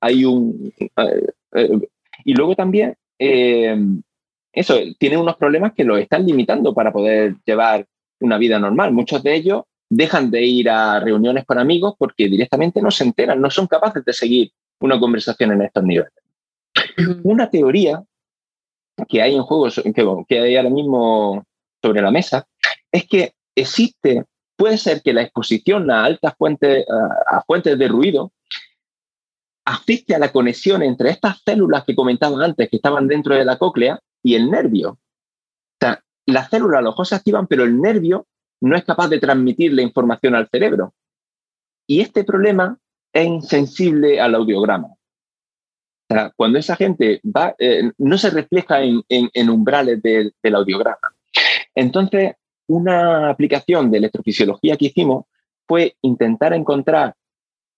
[0.00, 0.72] hay un...
[0.78, 1.88] Eh, eh,
[2.24, 2.94] y luego también
[4.52, 7.86] eso, tiene unos problemas que lo están limitando para poder llevar
[8.20, 8.92] una vida normal.
[8.92, 13.40] Muchos de ellos dejan de ir a reuniones con amigos porque directamente no se enteran,
[13.40, 16.12] no son capaces de seguir una conversación en estos niveles.
[17.22, 18.02] Una teoría
[19.08, 21.44] que hay en juegos, que, que hay ahora mismo
[21.82, 22.46] sobre la mesa,
[22.90, 24.24] es que existe,
[24.56, 26.84] puede ser que la exposición a altas fuentes,
[27.30, 28.32] a, fuentes de ruido
[29.64, 33.58] afecte a la conexión entre estas células que comentaba antes, que estaban dentro de la
[33.58, 34.90] cóclea, y el nervio.
[34.90, 34.98] O
[35.80, 38.26] sea, las células a lo mejor se activan, pero el nervio
[38.60, 40.94] no es capaz de transmitir la información al cerebro.
[41.86, 42.78] Y este problema
[43.12, 44.88] es insensible al audiograma.
[44.88, 51.14] O sea, cuando esa gente va, eh, no se refleja en, umbrales del audiograma.
[51.74, 52.34] Entonces,
[52.66, 55.26] una aplicación de electrofisiología que hicimos
[55.66, 57.14] fue intentar encontrar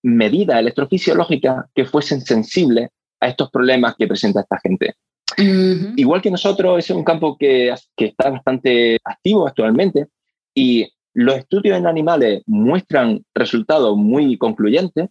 [0.03, 4.95] medidas electrofisiológicas que fuesen sensibles a estos problemas que presenta esta gente.
[5.37, 10.09] Igual que nosotros, es un campo que, que está bastante activo actualmente
[10.55, 15.09] y los estudios en animales muestran resultados muy concluyentes,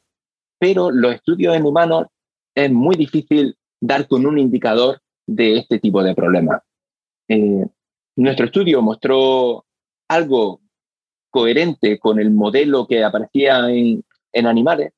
[0.58, 2.08] pero los estudios en humanos
[2.56, 6.62] es muy difícil dar con un indicador de este tipo de problemas.
[7.28, 7.66] Eh,
[8.16, 9.66] nuestro estudio mostró
[10.08, 10.62] algo
[11.30, 14.04] coherente con el modelo que aparecía en,
[14.34, 14.94] animales,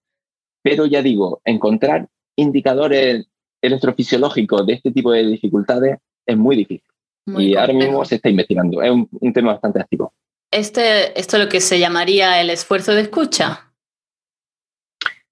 [0.61, 3.27] pero ya digo, encontrar indicadores
[3.61, 6.87] electrofisiológicos de este tipo de dificultades es muy difícil.
[7.25, 8.81] y ahora mismo se está investigando.
[8.81, 10.13] Es un, tema bastante activo.
[10.51, 13.71] Este, ¿Esto es lo que se llamaría el esfuerzo de escucha?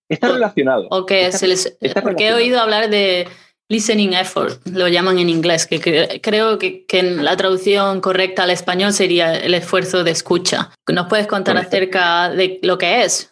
[0.08, 0.88] Está relacionado.
[0.90, 3.28] ¿O es porque he oído hablar de
[3.70, 5.80] listening effort, lo llaman en inglés, que
[6.22, 10.72] creo que, en la traducción correcta al español sería el esfuerzo de escucha.
[10.92, 13.32] ¿Nos puedes contar acerca de lo que es?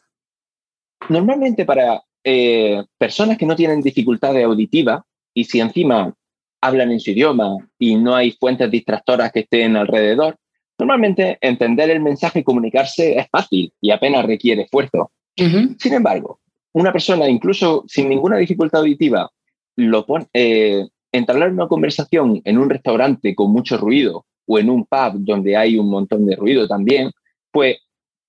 [1.09, 5.01] Normalmente para eh, personas que no tienen dificultades auditivas
[5.33, 6.13] y si encima
[6.59, 10.35] hablan en su idioma y no hay fuentes distractoras que estén alrededor,
[10.77, 15.11] normalmente entender el mensaje y comunicarse es fácil y apenas requiere esfuerzo.
[15.37, 16.41] Sin embargo,
[16.73, 19.31] una persona incluso sin ninguna dificultad auditiva
[19.77, 24.83] lo pone, eh, entablar una conversación en un restaurante con mucho ruido o en un
[24.83, 27.09] pub donde hay un montón de ruido también,
[27.51, 27.77] pues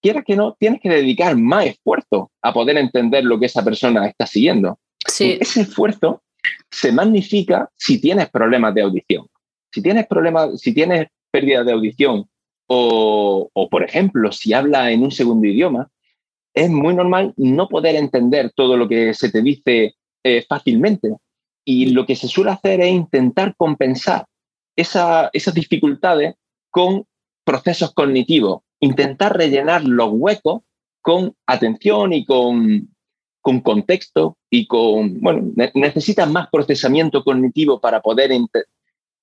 [0.00, 4.06] quieras que no, tienes que dedicar más esfuerzo a poder entender lo que esa persona
[4.06, 4.78] está siguiendo.
[5.06, 5.38] Sí.
[5.40, 6.22] Ese esfuerzo
[6.70, 9.26] se magnifica si tienes problemas de audición.
[9.72, 12.28] Si tienes problemas, si tienes pérdida de audición
[12.68, 15.90] o, o, por ejemplo, si habla en un segundo idioma,
[16.54, 21.16] es muy normal no poder entender todo lo que se te dice eh, fácilmente.
[21.64, 24.26] Y lo que se suele hacer es intentar compensar
[24.74, 26.34] esas dificultades
[26.70, 27.04] con
[27.44, 30.62] procesos cognitivos, intentar rellenar los huecos
[31.00, 32.88] con atención y con,
[33.40, 38.30] con contexto y con, bueno, necesitas más procesamiento cognitivo para poder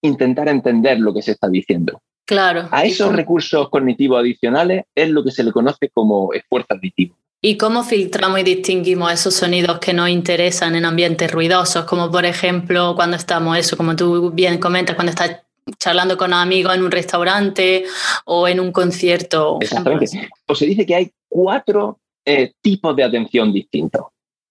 [0.01, 2.01] intentar entender lo que se está diciendo.
[2.25, 2.67] Claro.
[2.71, 7.15] A esos recursos cognitivos adicionales es lo que se le conoce como esfuerzo auditivo.
[7.41, 11.85] ¿Y cómo filtramos y distinguimos esos sonidos que nos interesan en ambientes ruidosos?
[11.85, 15.44] Como por ejemplo cuando estamos, eso, como tú bien comentas, cuando estás
[15.79, 17.85] charlando con amigos en un restaurante
[18.25, 19.57] o en un concierto.
[19.61, 20.29] Exactamente.
[20.45, 24.07] Pues se dice que hay cuatro eh, tipos de atención distintos.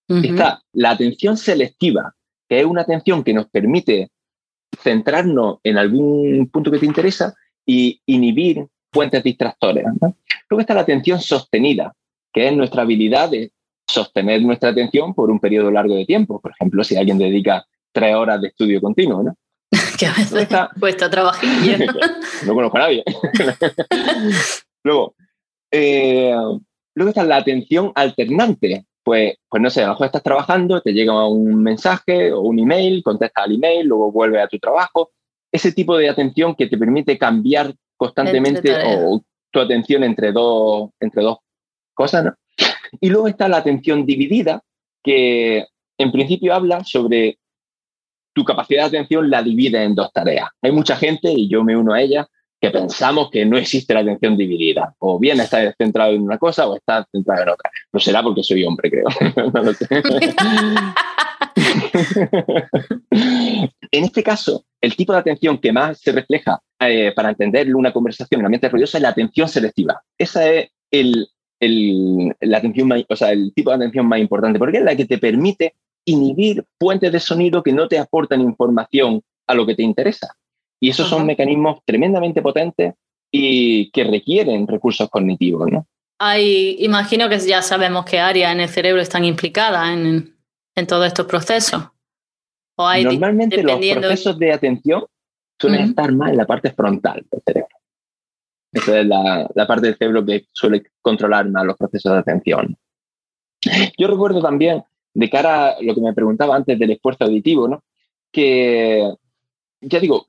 [0.07, 2.15] Está la atención selectiva,
[2.47, 4.11] que es una atención que nos permite
[4.83, 9.87] centrarnos en algún punto que te interesa y inhibir fuentes distractores.
[10.51, 11.95] Luego está la atención sostenida,
[12.33, 13.51] que es nuestra habilidad de
[13.89, 16.39] sostener nuestra atención por un periodo largo de tiempo.
[16.39, 19.35] Por ejemplo, si alguien dedica tres horas de estudio continuo, ¿no?
[19.99, 21.49] que a veces está, cuesta trabajar.
[22.47, 23.05] no conozco a nadie.
[24.85, 25.15] luego,
[25.71, 26.35] eh,
[26.95, 28.87] luego está la atención alternante.
[29.03, 32.59] Pues, pues no sé, a lo mejor estás trabajando, te llega un mensaje o un
[32.59, 35.11] email, contestas al email, luego vuelves a tu trabajo.
[35.53, 41.23] Ese tipo de atención que te permite cambiar constantemente o tu atención entre dos, entre
[41.23, 41.39] dos
[41.93, 42.35] cosas, ¿no?
[43.01, 44.63] Y luego está la atención dividida,
[45.03, 45.67] que
[45.99, 47.39] en principio habla sobre
[48.35, 50.49] tu capacidad de atención la divide en dos tareas.
[50.61, 52.29] Hay mucha gente, y yo me uno a ella,
[52.61, 54.95] que pensamos que no existe la atención dividida.
[54.99, 57.71] O bien está centrado en una cosa o está centrado en otra.
[57.93, 59.07] No será porque soy hombre, creo.
[63.11, 67.93] en este caso, el tipo de atención que más se refleja eh, para entender una
[67.93, 70.03] conversación en ambiente ruidoso es la atención selectiva.
[70.19, 71.29] Esa es el,
[71.61, 75.05] el, la atención o sea, el tipo de atención más importante, porque es la que
[75.07, 79.83] te permite inhibir fuentes de sonido que no te aportan información a lo que te
[79.83, 80.37] interesa.
[80.81, 82.95] Y esos son mecanismos tremendamente potentes
[83.31, 85.87] y que requieren recursos cognitivos, ¿no?
[86.19, 90.37] Hay, imagino que ya sabemos qué áreas en el cerebro están implicadas en,
[90.75, 91.89] en todos estos procesos.
[92.77, 95.05] ¿O hay Normalmente los procesos de atención
[95.61, 97.77] suelen estar más en la parte frontal del cerebro.
[98.73, 102.77] Esa es la, la, parte del cerebro que suele controlar más los procesos de atención.
[103.97, 104.83] Yo recuerdo también,
[105.15, 107.83] de cara a lo que me preguntaba antes del esfuerzo auditivo, ¿no?
[108.35, 109.15] que,
[109.81, 110.27] ya digo,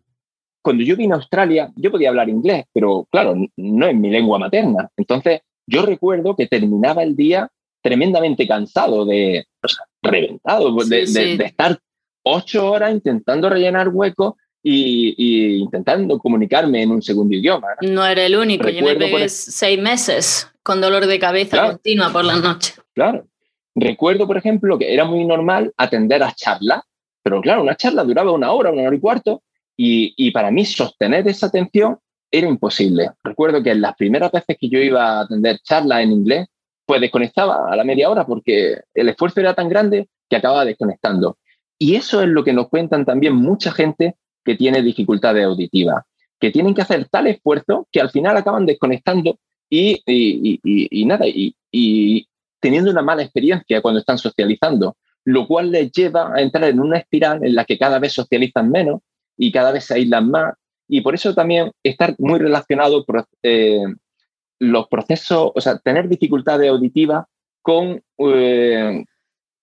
[0.61, 4.39] cuando yo vine a Australia, yo podía hablar inglés, pero claro, no es mi lengua
[4.39, 4.89] materna.
[4.95, 7.49] Entonces, yo recuerdo que terminaba el día
[7.81, 9.47] tremendamente cansado, de,
[10.01, 11.03] reventado, de,
[11.43, 11.79] estar
[12.23, 17.67] ocho horas intentando rellenar huecos y, intentando comunicarme en un segundo idioma.
[17.81, 22.25] No, era el único, yo me pegué seis meses con dolor de cabeza continua por
[22.25, 22.73] la noche.
[22.93, 23.27] Claro.
[23.75, 26.81] Recuerdo, por ejemplo, que era muy normal atender a charlas,
[27.21, 29.43] pero claro, una charla duraba una hora, una hora y cuarto,
[29.77, 31.99] y, para mí sostener esa atención
[32.31, 33.11] era imposible.
[33.23, 36.47] Recuerdo que en las primeras veces que yo iba a atender charlas en inglés,
[36.85, 41.37] pues desconectaba a la media hora porque el esfuerzo era tan grande que acababa desconectando.
[41.77, 46.03] Y eso es lo que nos cuentan también mucha gente que tiene dificultades auditivas,
[46.39, 50.01] que tienen que hacer tal esfuerzo que al final acaban desconectando y,
[51.05, 52.27] nada, y,
[52.65, 56.97] teniendo una mala experiencia cuando están socializando, lo cual les lleva a entrar en una
[56.97, 59.01] espiral en la que cada vez socializan menos
[59.37, 60.55] y cada vez se aíslan más.
[60.87, 63.05] Y por eso también estar muy relacionado
[63.43, 63.83] eh,
[64.57, 67.25] los procesos, o sea, tener dificultades auditivas
[67.61, 69.05] con, eh,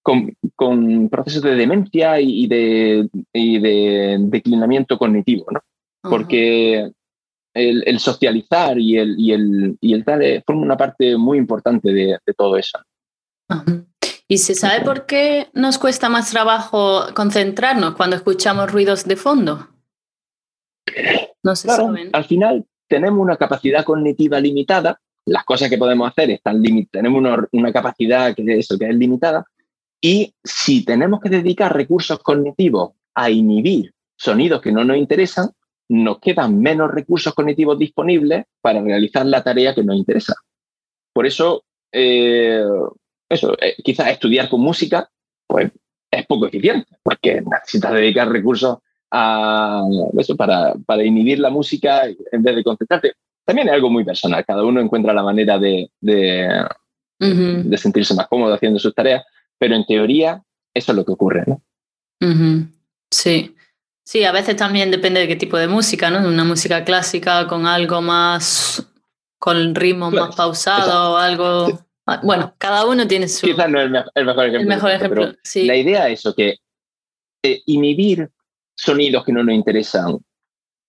[0.00, 5.60] con, procesos de demencia y de, de declinamiento cognitivo, ¿no?
[6.08, 6.92] Porque
[7.54, 11.92] el, socializar y el, y el, y el tal eh, forma una parte muy importante
[11.92, 12.78] de, todo eso.
[14.28, 19.68] ¿Y se sabe por qué nos cuesta más trabajo concentrarnos cuando escuchamos ruidos de fondo?
[21.42, 22.10] No se sabe.
[22.12, 27.72] Al final tenemos una capacidad cognitiva limitada, las cosas que podemos hacer están tenemos una,
[27.72, 29.44] capacidad que es, que es limitada,
[30.00, 35.50] y si tenemos que dedicar recursos cognitivos a inhibir sonidos que no nos interesan,
[35.88, 40.34] nos quedan menos recursos cognitivos disponibles para realizar la tarea que nos interesa.
[41.12, 42.64] Por eso, eh,
[43.32, 45.08] eso, eh, quizás estudiar con música,
[45.46, 45.70] pues
[46.10, 48.78] es poco eficiente, porque necesitas dedicar recursos
[49.10, 49.82] a
[50.18, 53.12] eso para, para, inhibir la música en vez de concentrarte.
[53.44, 56.64] También es algo muy personal, cada uno encuentra la manera de, de,
[57.18, 59.24] de sentirse más cómodo haciendo sus tareas,
[59.58, 60.42] pero en teoría
[60.74, 61.62] eso es lo que ocurre, ¿no?
[63.10, 63.54] Sí.
[64.04, 66.26] Sí, a veces también depende de qué tipo de música, ¿no?
[66.26, 68.84] Una música clásica con algo más,
[69.38, 71.80] con ritmo más pausado o algo...
[72.06, 73.46] Ah, bueno, cada uno tiene su...
[73.46, 74.60] Quizás no es el, mejor ejemplo.
[74.60, 75.66] El mejor ejemplo, sí.
[75.66, 76.56] La idea es eso, que
[77.44, 78.30] eh, inhibir
[78.74, 80.18] sonidos que no nos interesan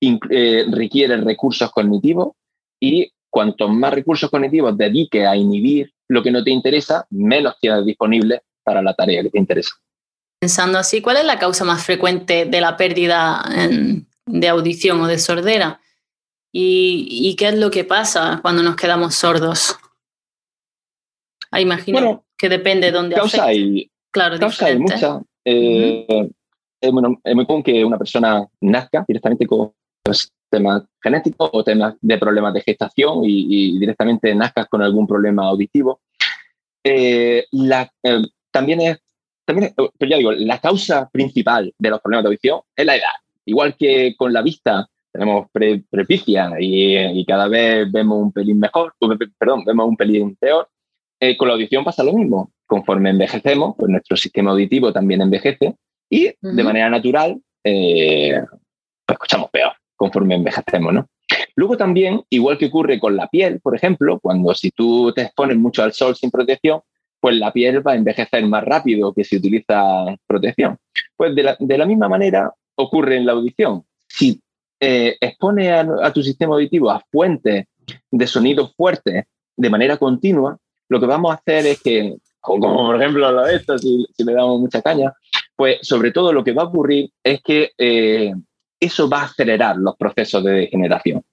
[0.02, 2.34] eh, requieren recursos cognitivos
[2.80, 7.86] y cuantos más recursos cognitivos dediques a inhibir lo que no te interesa, menos tienes
[7.86, 9.72] disponible para la tarea que te interesa.
[10.40, 13.44] Pensando así, ¿cuál es la causa más frecuente de la pérdida
[14.26, 15.80] de audición o de sordera?
[16.52, 19.78] ¿Y, qué es lo que pasa cuando nos quedamos sordos?
[21.54, 25.22] Ah, imagino que depende de dónde causa hay, claro, causa hay mucha.
[25.46, 26.30] Eh,
[26.82, 29.72] es, muy común que una persona nazca directamente con
[30.50, 36.02] temas genéticos o temas de problemas de gestación y, directamente nazcas con algún problema auditivo.
[36.84, 39.00] Eh, la, eh, también es
[39.46, 43.14] también, pero ya digo, la causa principal de los problemas de audición es la edad.
[43.46, 48.96] Igual que con la vista tenemos prepicia y, cada vez vemos un pelín mejor,
[49.38, 50.68] perdón, vemos un pelín peor,
[51.24, 52.52] eh, con la audición pasa lo mismo.
[52.66, 55.76] Conforme envejecemos, pues nuestro sistema auditivo también envejece
[56.10, 58.42] y de manera natural eh,
[59.06, 61.08] pues escuchamos peor conforme envejecemos, ¿no?
[61.56, 65.58] Luego también, igual que ocurre con la piel, por ejemplo, cuando si tú te expones
[65.58, 66.82] mucho al sol sin protección,
[67.22, 70.78] pues la piel va a envejecer más rápido que si utiliza protección.
[71.16, 73.86] Pues de la, misma manera ocurre en la audición.
[74.10, 74.42] Si
[74.78, 77.66] eh, expones a, tu sistema auditivo a fuentes
[78.12, 79.24] de sonidos fuertes
[79.56, 80.58] de manera continua,
[80.90, 84.34] lo que vamos a hacer es que, como por ejemplo lo de esto, si, le
[84.34, 85.14] damos mucha caña,
[85.56, 88.34] pues sobre todo lo que va a ocurrir es que eh,
[88.80, 91.24] eso va a acelerar los procesos de degeneración.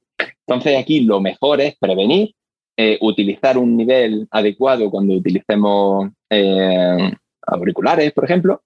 [0.46, 2.34] Entonces aquí lo mejor es prevenir
[2.76, 8.62] eh, utilizar un nivel adecuado cuando utilicemos eh, auriculares, por ejemplo,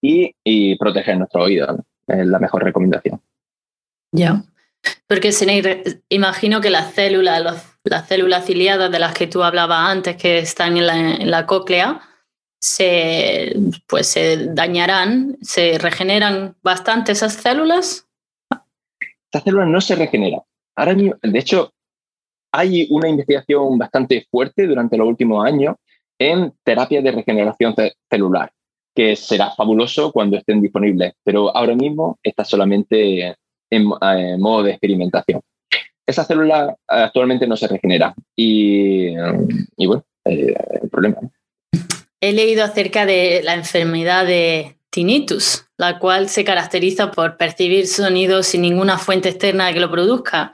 [0.00, 1.84] y, proteger nuestro oído.
[2.06, 3.20] Es la mejor recomendación.
[4.12, 4.42] Ya.
[5.06, 5.30] Porque,
[6.08, 10.76] imagino que las células, las células ciliadas de las que tú hablabas antes, que están
[10.76, 12.00] en la, cóclea,
[12.60, 13.54] se,
[13.86, 18.08] pues se dañarán, se regeneran bastante esas células.
[19.26, 20.40] Estas células no se regeneran.
[20.76, 21.72] Ahora de hecho,
[22.52, 25.76] hay una investigación bastante fuerte durante los últimos años
[26.18, 27.74] en terapias de regeneración
[28.08, 28.52] celular,
[28.94, 33.36] que será fabuloso cuando estén disponibles, pero ahora mismo está solamente
[33.70, 33.84] en,
[34.38, 35.40] modo de experimentación.
[36.06, 39.14] Esa célula actualmente no se regenera y,
[39.86, 41.16] bueno, eh, el problema.
[42.20, 48.46] He leído acerca de la enfermedad de tinnitus, la cual se caracteriza por percibir sonidos
[48.46, 50.52] sin ninguna fuente externa que lo produzca.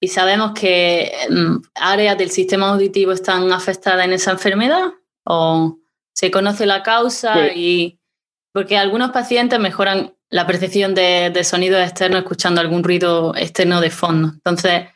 [0.00, 4.92] Y sabemos que mm, áreas del sistema auditivo están afectadas en esa enfermedad
[5.24, 5.78] o
[6.14, 7.98] se conoce la causa y
[8.52, 14.32] porque algunos pacientes mejoran la percepción de, sonidos externos escuchando algún ruido externo de fondo.
[14.34, 14.88] Entonces,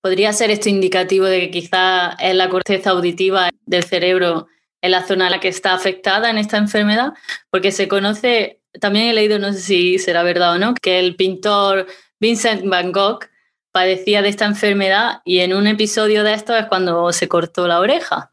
[0.00, 4.46] podría ser esto indicativo de que quizás es la corteza auditiva del cerebro
[4.80, 7.12] en la zona en la que está afectada en esta enfermedad,
[7.50, 11.16] porque se conoce, también he leído, no sé si será verdad o no, que el
[11.16, 11.86] pintor
[12.18, 13.26] Vincent Van Gogh
[13.72, 17.78] padecía de esta enfermedad y en un episodio de esto es cuando se cortó la
[17.78, 18.31] oreja.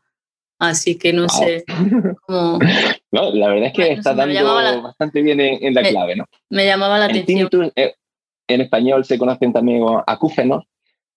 [0.59, 1.29] Así que no Wow.
[1.29, 1.63] sé
[2.27, 2.59] cómo
[3.11, 5.89] No, la verdad es que Bueno, está dando la- bastante bien en, en la Me-
[5.89, 6.25] clave, ¿no?
[6.49, 7.71] me llamaba la El atención.
[7.75, 7.95] eh,
[8.47, 10.65] en español se conocen también como acúfenos.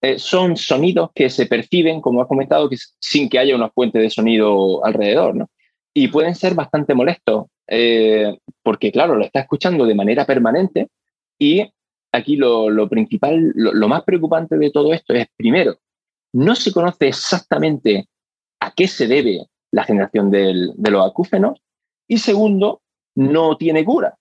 [0.01, 3.99] eh, son sonidos que se perciben, como has comentado, que sin que haya una fuente
[3.99, 5.49] de sonido alrededor, ¿no?
[5.93, 10.87] Y pueden ser bastante molestos, eh, porque claro, lo está escuchando de manera permanente
[11.39, 11.63] y
[12.11, 15.77] aquí lo, lo principal, lo, lo más preocupante de todo esto es, primero,
[16.33, 18.07] no se conoce exactamente
[18.63, 21.59] a qué se debe la generación del- de los acúfenos
[22.07, 22.81] y segundo,
[23.15, 24.17] no tiene cura,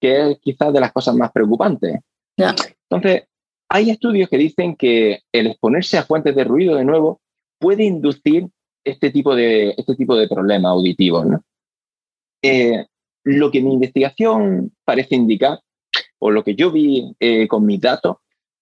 [0.00, 2.00] que es quizás de las cosas más preocupantes.
[2.36, 3.24] Entonces,
[3.68, 7.20] hay estudios que dicen que el exponerse a fuentes de ruido de nuevo
[7.58, 8.48] puede inducir
[8.84, 11.26] este tipo de, este tipo de problemas auditivos.
[11.26, 11.42] ¿no?
[12.42, 12.86] Eh,
[13.24, 15.60] lo que mi investigación parece indicar,
[16.18, 18.16] o lo que yo vi eh, con mis datos,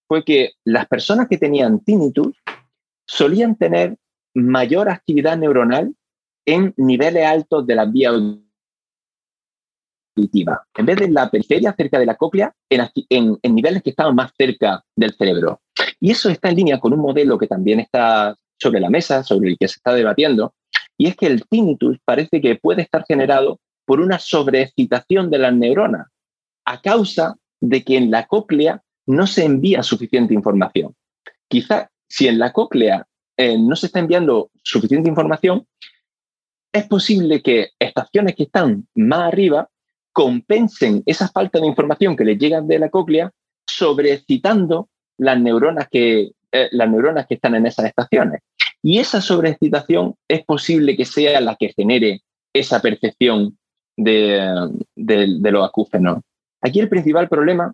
[0.07, 2.35] fue que las personas que tenían tinnitus
[3.07, 3.97] solían tener
[4.35, 5.95] mayor actividad neuronal
[6.45, 8.13] en niveles altos de las vías
[10.15, 10.59] auditivas.
[10.75, 14.31] En vez de en la periferia, cerca de la cóclea, en niveles que estaban más
[14.37, 15.61] cerca del cerebro.
[15.99, 19.49] Y eso está en línea con un modelo que también está sobre la mesa, sobre
[19.49, 20.53] el que se está debatiendo,
[20.97, 25.53] y es que el tinnitus parece que puede estar generado por una sobreexcitación de las
[25.53, 26.07] neuronas
[26.65, 30.95] a causa de que en la cóclea no se envía suficiente información.
[31.47, 33.07] Quizá si en la cóclea
[33.37, 35.67] eh, no se está enviando suficiente información,
[36.73, 39.69] es posible que estaciones que están más arriba
[40.11, 43.31] compensen esa falta de información que les llega de la cóclea
[43.67, 48.41] sobreexcitando las neuronas que, eh, las neuronas que están en esas estaciones.
[48.81, 52.21] Y esa sobreexcitación es posible que sea la que genere
[52.53, 53.57] esa percepción
[53.97, 54.39] de,
[54.95, 56.19] de- de los acúfenos.
[56.61, 57.73] Aquí el principal problema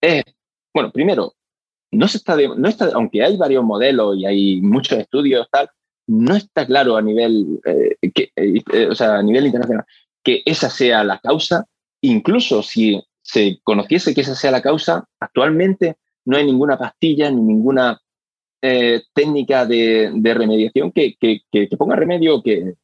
[0.00, 0.24] es,
[0.74, 1.34] bueno, primero,
[1.92, 5.68] no se está, no está, aunque hay varios modelos y hay muchos estudios, tal,
[6.06, 9.84] no está claro a nivel, eh, que, eh, eh, o sea, a nivel internacional
[10.24, 11.66] que esa sea la causa.
[12.00, 17.42] Incluso si se conociese que esa sea la causa, actualmente no hay ninguna pastilla ni
[17.42, 18.00] ninguna
[18.62, 21.40] eh, técnica de, de remediación que, que-
[21.76, 22.74] ponga remedio que,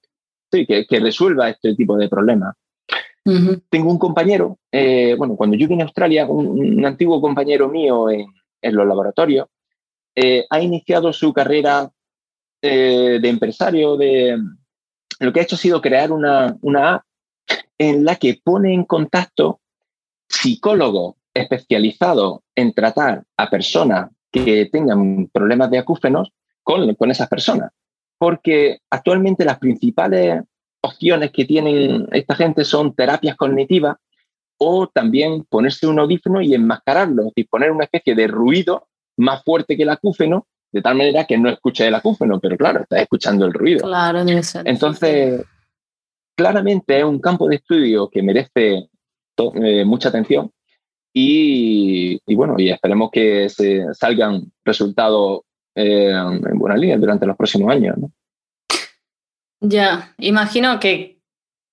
[0.52, 2.54] sí, que, que resuelva este tipo de problemas.
[3.68, 4.58] Tengo un compañero,
[5.18, 8.26] bueno, cuando yo vine a Australia, un, un antiguo compañero mío en,
[8.60, 9.48] en los laboratorios,
[10.14, 11.90] eh, ha iniciado su carrera
[12.60, 14.36] eh, de empresario, de,
[15.20, 17.04] lo que ha hecho ha sido crear una, una app
[17.78, 19.60] en la que pone en contacto
[20.28, 26.32] psicólogos especializados en tratar a personas que tengan problemas de acúfenos
[26.62, 27.70] con, con esas personas.
[28.18, 30.42] Porque actualmente las principales
[30.80, 33.96] opciones que tienen esta gente son terapias cognitivas
[34.58, 39.42] o también ponerse un audífono y enmascararlo, es decir, poner una especie de ruido más
[39.44, 43.00] fuerte que el acúfeno, de tal manera que no escuche el acúfeno, pero claro, está
[43.00, 43.86] escuchando el ruido.
[43.86, 44.68] Claro, debe ser.
[44.68, 45.44] Entonces,
[46.36, 48.88] claramente es un campo de estudio que merece
[49.54, 50.50] eh, mucha atención
[51.12, 55.40] y, y bueno, y esperemos que se salgan resultados
[55.74, 57.96] eh, en buena línea durante los próximos años.
[57.98, 58.12] ¿no?
[59.60, 61.17] Ya, imagino que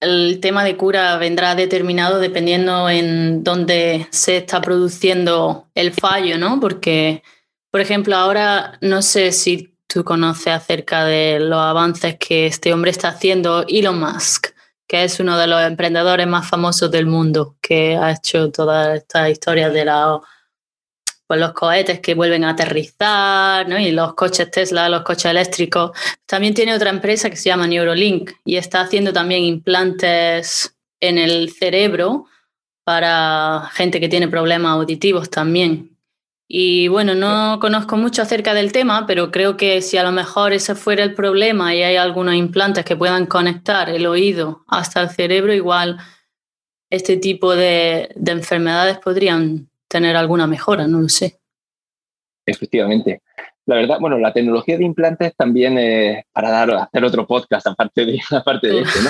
[0.05, 6.59] el tema de cura vendrá determinado dependiendo en dónde se está produciendo el fallo, ¿no?
[6.59, 7.23] Porque,
[7.71, 12.91] por ejemplo, ahora no sé si tú conoces acerca de los avances que este hombre
[12.91, 14.47] está haciendo, Elon Musk,
[14.87, 19.29] que es uno de los emprendedores más famosos del mundo, que ha hecho toda esta
[19.29, 20.19] historia de la
[21.27, 23.79] pues los cohetes que vuelven a aterrizar, ¿no?
[23.79, 25.91] Y los coches Tesla, los coches eléctricos.
[26.25, 31.51] También tiene otra empresa que se llama Neurolink y está haciendo también implantes en el
[31.51, 32.25] cerebro
[32.83, 35.97] para gente que tiene problemas auditivos también.
[36.47, 40.53] Y bueno, no conozco mucho acerca del tema, pero creo que si a lo mejor
[40.53, 45.09] ese fuera el problema y hay algunos implantes que puedan conectar el oído hasta el
[45.09, 45.97] cerebro, igual
[46.91, 51.39] este tipo de, de enfermedades podrían tener alguna mejora, no lo sé.
[52.45, 53.21] Efectivamente.
[53.65, 58.05] La verdad, bueno, la tecnología de implantes también es para dar, hacer otro podcast aparte
[58.05, 59.09] de, aparte de este, ¿no?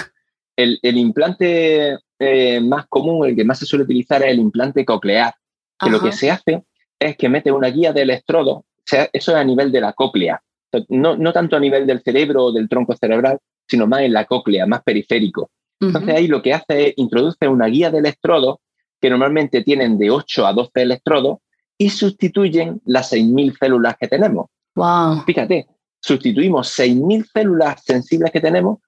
[0.56, 4.86] El, el implante eh, más común, el que más se suele utilizar es el implante
[4.86, 5.34] coclear,
[5.78, 6.64] que lo que se hace
[6.98, 9.92] es que mete una guía de electrodo, o sea, eso es a nivel de la
[9.92, 10.42] cóclea,
[10.90, 14.26] no, no tanto a nivel del cerebro o del tronco cerebral, sino más en la
[14.26, 15.50] cóclea, más periférico.
[15.80, 18.58] Entonces ahí lo que hace es introduce una guía de electrodos
[19.06, 21.38] que normalmente tienen de 8 a 12 electrodos
[21.78, 24.48] y sustituyen las 6.000 células que tenemos.
[24.74, 25.22] Wow.
[25.28, 25.68] Fíjate,
[26.02, 28.80] sustituimos 6.000 células sensibles que tenemos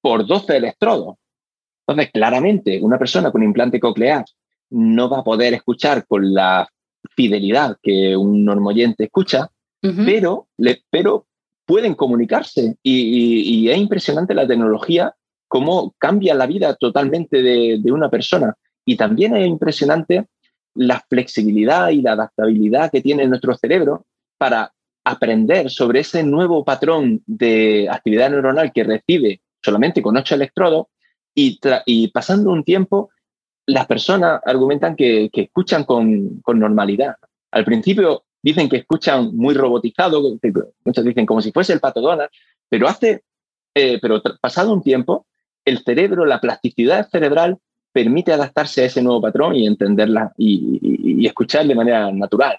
[0.00, 1.16] por 12 electrodos.
[1.84, 4.24] Entonces, claramente, una persona con implante coclear
[4.70, 6.68] no va a poder escuchar con la
[7.16, 9.50] fidelidad que un normoyente escucha,
[9.80, 11.26] pero, le, pero
[11.66, 15.16] pueden comunicarse y, es impresionante la tecnología,
[15.48, 18.54] cómo cambia la vida totalmente de, de una persona.
[18.84, 20.26] Y también es impresionante
[20.74, 24.06] la flexibilidad y la adaptabilidad que tiene nuestro cerebro
[24.38, 24.72] para
[25.04, 30.86] aprender sobre ese nuevo patrón de actividad neuronal que recibe solamente con ocho electrodos
[31.34, 33.10] y, y pasando un tiempo,
[33.66, 37.16] las personas argumentan que, escuchan con, normalidad.
[37.50, 40.38] Al principio dicen que escuchan muy robotizado,
[40.84, 42.30] muchos dicen como si fuese el pato Donald,
[42.68, 43.22] pero hace,
[43.74, 45.26] eh, pero pasado un tiempo,
[45.64, 47.58] el cerebro, la plasticidad cerebral
[47.94, 52.58] permite adaptarse a ese nuevo patrón y entenderla y, escuchar de manera natural.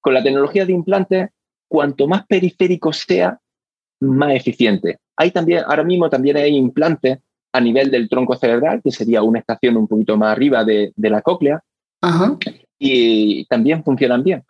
[0.00, 1.30] con la tecnología de implantes,
[1.68, 3.38] cuanto más periférico sea,
[4.00, 4.98] más eficiente.
[5.16, 7.18] Hay también, ahora mismo también hay implantes
[7.52, 11.22] a nivel del tronco cerebral, que sería una estación un poquito más arriba de, la
[11.22, 11.62] cóclea,
[12.78, 14.44] y también funcionan bien.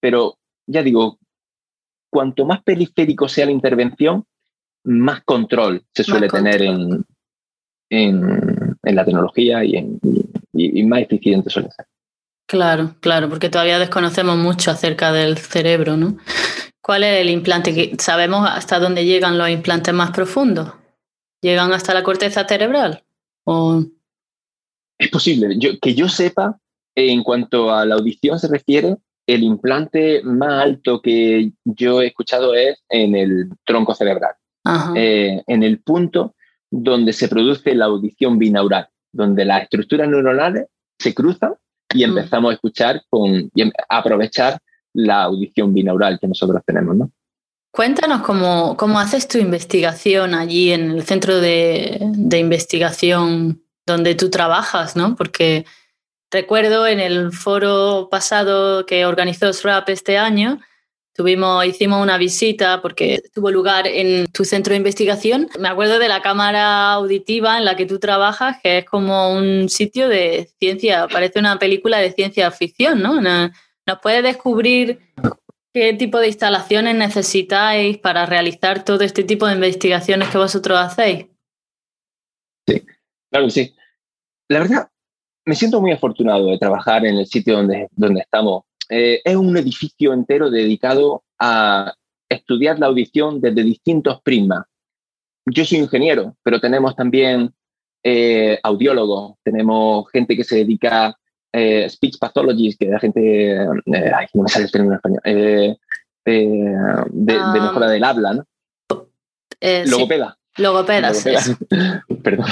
[0.00, 1.18] Pero ya digo,
[2.10, 4.24] cuanto más periférico sea la intervención,
[4.84, 7.04] más control se suele tener en,
[7.92, 10.00] en, la tecnología y, en,
[10.54, 11.86] y, más eficiente suele ser.
[12.46, 16.16] Claro, claro, porque todavía desconocemos mucho acerca del cerebro, ¿no?
[16.80, 17.92] ¿Cuál es el implante?
[17.98, 20.72] ¿Sabemos hasta dónde llegan los implantes más profundos?
[21.40, 23.02] ¿Llegan hasta la corteza cerebral?
[23.44, 23.84] ¿O...
[24.98, 25.58] Es posible.
[25.80, 26.58] que yo sepa,
[26.94, 32.54] en cuanto a la audición se refiere, el implante más alto que yo he escuchado
[32.54, 34.34] es en el tronco cerebral,
[34.96, 36.34] eh, en el punto
[36.72, 40.68] donde se produce la audición binaural, donde las estructuras neuronales
[40.98, 41.52] se cruzan
[41.94, 44.58] y empezamos a escuchar con, y em, a aprovechar
[44.94, 47.10] la audición binaural que nosotros tenemos, ¿no?
[47.70, 54.30] Cuéntanos cómo, cómo haces tu investigación allí en el centro de, de, investigación donde tú
[54.30, 55.14] trabajas, ¿no?
[55.14, 55.66] Porque
[56.30, 60.60] recuerdo en el foro pasado que organizó SRAP este año,
[61.14, 65.48] Tuvimos, hicimos una visita porque tuvo lugar en tu centro de investigación.
[65.58, 69.68] Me acuerdo de la cámara auditiva en la que tú trabajas, que es como un
[69.68, 73.20] sitio de ciencia, parece una película de ciencia ficción, ¿no?
[73.20, 75.00] ¿Nos puedes descubrir
[75.74, 81.26] qué tipo de instalaciones necesitáis para realizar todo este tipo de investigaciones que vosotros hacéis?
[82.66, 82.86] Sí,
[83.30, 83.74] claro que sí.
[84.48, 84.88] La verdad,
[85.44, 88.64] me siento muy afortunado de trabajar en el sitio donde, donde estamos
[88.94, 91.94] eh, es un edificio entero dedicado a
[92.28, 94.66] estudiar la audición desde distintos prismas.
[95.46, 97.54] Yo soy ingeniero, pero tenemos también
[98.04, 101.18] eh, audiólogos, tenemos gente que se dedica a
[101.54, 105.78] eh, speech pathologists, que es gente, ay, no me sale el término en español,
[106.26, 107.52] de, ah.
[107.54, 108.46] mejora del habla, ¿no?
[109.86, 110.36] Logopeda.
[110.58, 111.30] Logopeda, Sí.
[112.22, 112.46] Perdón.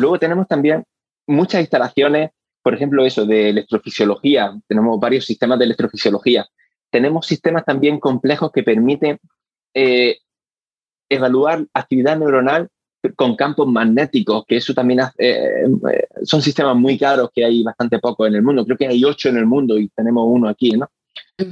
[0.00, 0.84] Luego tenemos también
[1.26, 2.30] muchas instalaciones
[2.62, 6.46] por ejemplo, eso de electrofisiología, tenemos varios sistemas de electrofisiología.
[6.90, 9.18] Tenemos sistemas también complejos que permiten
[9.74, 10.18] eh,
[11.08, 12.68] evaluar actividad neuronal
[13.14, 15.66] con campos magnéticos, que eso también hace, eh,
[16.24, 18.64] son sistemas muy caros que hay bastante poco en el mundo.
[18.64, 20.90] Creo que hay ocho en el mundo y tenemos uno aquí, ¿no?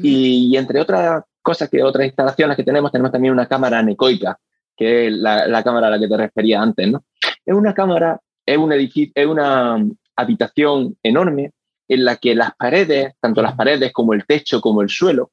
[0.02, 4.38] y, entre otras cosas que otras instalaciones que tenemos, tenemos también una cámara anecoica,
[4.76, 7.04] que es la, la, cámara a la que te refería antes, ¿no?
[7.44, 9.78] Es una cámara, es un edificio, es una,
[10.16, 11.52] habitación enorme
[11.88, 15.30] en la que las paredes, tanto las paredes como el techo como el suelo,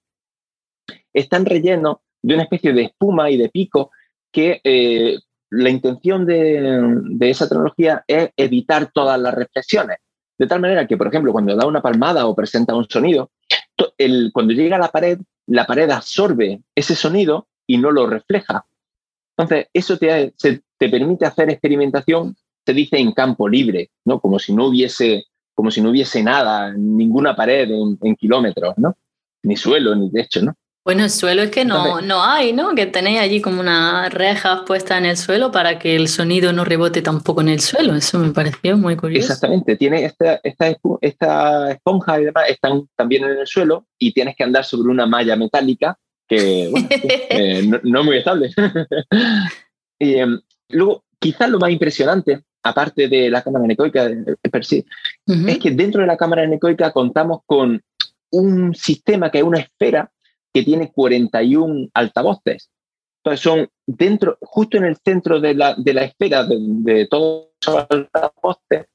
[1.13, 3.91] están rellenos de una especie de espuma y de pico
[4.31, 5.17] que eh,
[5.49, 9.97] la intención de, esa tecnología es evitar todas las reflexiones.
[10.37, 13.31] De tal manera que, por ejemplo, cuando da una palmada o presenta un sonido,
[14.33, 18.65] cuando llega a la pared, la pared absorbe ese sonido y no lo refleja.
[19.37, 20.33] Entonces, eso te
[20.89, 22.35] permite hacer experimentación
[22.65, 24.19] se dice en campo libre, ¿no?
[24.19, 28.95] Como si no hubiese, como si no hubiese nada, ninguna pared en, kilómetros, ¿no?
[29.43, 30.53] Ni suelo, ni techo, ¿no?
[30.85, 32.75] Bueno, el suelo es que no, no hay, ¿no?
[32.75, 36.65] Que tenéis allí como unas rejas puestas en el suelo para que el sonido no
[36.65, 37.95] rebote tampoco en el suelo.
[37.95, 39.27] Eso me pareció muy curioso.
[39.27, 39.77] Exactamente.
[39.77, 44.43] Tiene esta, esta, esta esponja y demás están también en el suelo y tienes que
[44.43, 45.97] andar sobre una malla metálica
[46.27, 46.87] que, bueno,
[47.29, 48.51] eh, no, es muy estable.
[49.99, 56.01] y, em, luego, quizás lo más impresionante, aparte de la cámara anecoica es que dentro
[56.01, 57.81] de la cámara anecoica contamos con
[58.31, 60.11] un sistema que es una esfera
[60.53, 62.69] que tiene 41 altavoces.
[63.23, 67.49] Entonces son dentro, justo en el centro de la, de la esfera de, de todos
[67.65, 68.87] los altavoces,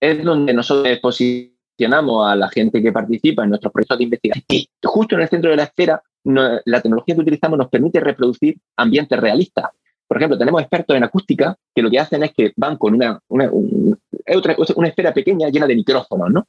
[0.00, 4.44] es donde nosotros posicionamos a la gente que participa en nuestros proyectos de investigación.
[4.48, 8.56] Y justo en el centro de la esfera, la tecnología que utilizamos nos permite reproducir
[8.76, 9.66] ambientes realistas.
[10.06, 13.18] Por ejemplo, tenemos expertos en acústica que lo que hacen es que van con una,
[13.28, 16.46] una, una esfera pequeña llena de micrófonos, ¿no?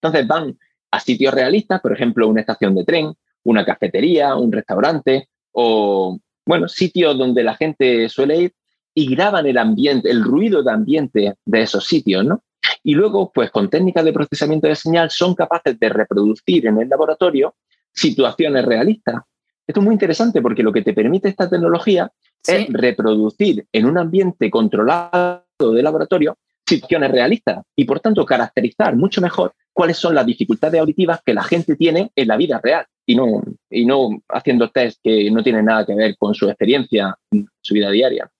[0.00, 0.58] Entonces van
[0.90, 6.68] a sitios realistas, por ejemplo, una estación de tren, una cafetería, un restaurante o, bueno,
[6.68, 8.52] sitios donde la gente suele ir
[8.94, 12.42] y graban el ambiente, el ruido de ambiente de esos sitios, ¿no?
[12.82, 16.88] Y luego, pues con técnicas de procesamiento de señal, son capaces de reproducir en el
[16.88, 17.54] laboratorio
[17.92, 19.22] situaciones realistas.
[19.66, 22.10] Esto es muy interesante porque lo que te permite esta tecnología
[22.46, 26.36] es reproducir en un ambiente controlado de laboratorio
[26.68, 31.42] situaciones realistas y por tanto caracterizar mucho mejor cuáles son las dificultades auditivas que la
[31.42, 35.64] gente tiene en la vida real y no, y no haciendo test que no tienen
[35.64, 38.30] nada que ver con su experiencia en su vida diaria.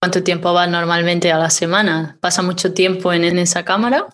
[0.00, 2.18] ¿Cuánto tiempo vas normalmente a la semana?
[2.20, 4.06] ¿Pasa mucho tiempo en, esa cámara?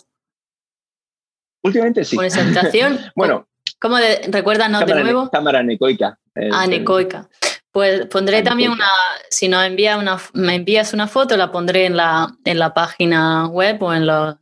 [1.63, 2.17] Últimamente sí.
[2.17, 2.99] ¿Con esa habitación?
[3.17, 3.47] bueno.
[3.81, 5.29] ¿Cómo de, recuérdanos de nuevo?
[5.31, 6.19] cámara anecoica.
[6.37, 7.29] Ah, anecoica.
[7.73, 8.91] Pues pondré también una,
[9.31, 13.49] si nos envía una, me envías una foto, la pondré en la, en la página
[13.49, 14.37] web o en las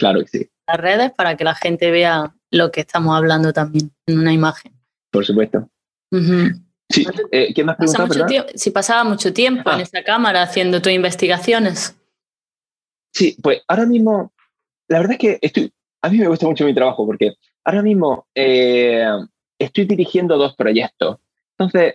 [0.67, 4.73] redes para que la gente vea lo que estamos hablando también en una imagen.
[5.11, 5.69] Por supuesto.
[6.91, 7.77] Sí, eh, ¿qué más
[8.57, 9.83] Si pasaba mucho tiempo en ah.
[9.83, 11.97] esa cámara haciendo tus investigaciones.
[13.13, 14.33] Sí, pues ahora mismo,
[14.89, 15.73] la verdad es que estoy,
[16.03, 19.07] a mí me gusta mucho mi trabajo porque ahora mismo eh,
[19.59, 21.19] estoy dirigiendo dos proyectos.
[21.57, 21.95] Entonces,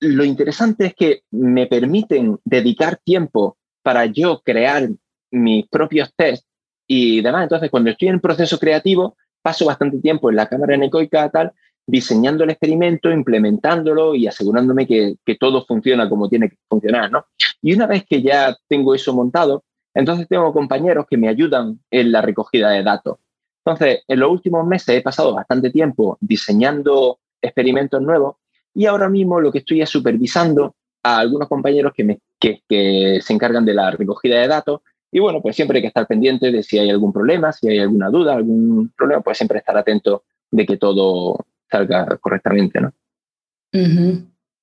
[0.00, 4.88] lo interesante es que me permiten dedicar tiempo para yo crear
[5.30, 6.46] mis propios tests
[6.86, 7.44] y demás.
[7.44, 11.52] Entonces, cuando estoy en proceso creativo, paso bastante tiempo en la cámara anecoica tal,
[11.86, 17.10] diseñando el experimento, implementándolo y asegurándome que, todo funciona como tiene que funcionar.
[17.10, 17.26] ¿no?
[17.62, 22.12] Y una vez que ya tengo eso montado, entonces tengo compañeros que me ayudan en
[22.12, 23.18] la recogida de datos.
[23.64, 28.36] Entonces, en los últimos meses he pasado bastante tiempo diseñando experimentos nuevos
[28.76, 33.32] y ahora mismo lo que estoy es supervisando a algunos compañeros que, me, que, se
[33.32, 34.82] encargan de la recogida de datos.
[35.10, 37.78] Y bueno, pues siempre hay que estar pendiente de si hay algún problema, si hay
[37.78, 42.92] alguna duda, algún problema, pues siempre estar atento de que todo salga correctamente, ¿no?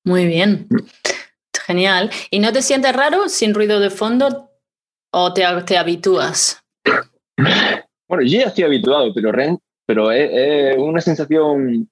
[0.05, 0.67] Muy bien.
[0.69, 0.77] Mm.
[1.65, 2.11] Genial.
[2.29, 4.51] ¿Y no te sientes raro sin ruido de fondo
[5.11, 6.61] o te, te habitúas?
[8.07, 9.31] Bueno, yo ya estoy habituado, pero
[9.85, 11.89] pero es, una sensación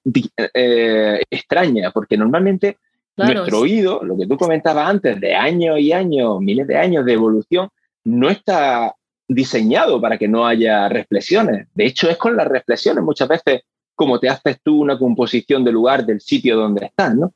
[0.54, 2.78] eh, extraña, porque normalmente
[3.16, 7.12] nuestro oído, lo que tú comentabas antes, de años y años, miles de años de
[7.12, 7.68] evolución,
[8.04, 8.94] no está
[9.28, 11.68] diseñado para que no haya reflexiones.
[11.74, 13.62] De hecho, es con las reflexiones muchas veces
[13.94, 17.32] como te haces tú una composición del lugar del sitio donde estás, ¿no?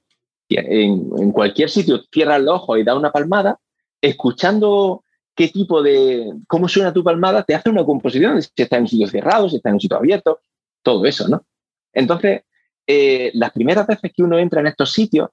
[0.48, 3.58] En, en cualquier sitio cierras los ojos y da una palmada,
[4.00, 5.04] escuchando
[5.36, 8.88] qué tipo de, cómo suena tu palmada, te hace una composición, si está en un
[8.88, 10.40] sitio cerrado, si está en un sitio abierto,
[10.82, 11.44] todo eso, ¿no?
[11.92, 12.42] Entonces,
[12.86, 15.28] eh, las primeras veces que uno entra en estos sitios,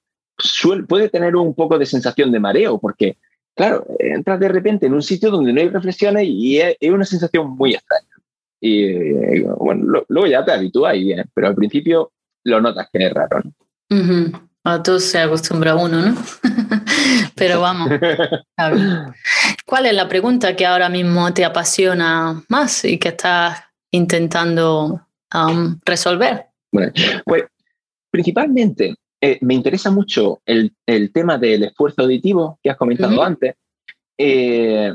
[0.88, 3.16] puede tener un poco de sensación de mareo, porque,
[3.54, 7.50] claro, entras de repente en un sitio donde no hay reflexiones y es, una sensación
[7.50, 8.08] muy extraña.
[8.60, 12.12] Y bueno, luego ya te habitúas y bien, pero al principio
[12.44, 13.52] lo notas que es raro, ¿no?
[14.66, 16.16] A todos se acostumbra uno, ¿no?
[17.34, 17.90] Pero vamos.
[19.66, 25.78] ¿Cuál es la pregunta que ahora mismo te apasiona más y que estás intentando um,
[25.84, 26.46] resolver?
[26.72, 26.92] Bueno,
[27.26, 27.44] pues
[28.10, 30.72] principalmente eh, me interesa mucho el,
[31.12, 33.54] tema del esfuerzo auditivo que has comentado antes.
[34.16, 34.94] Eh,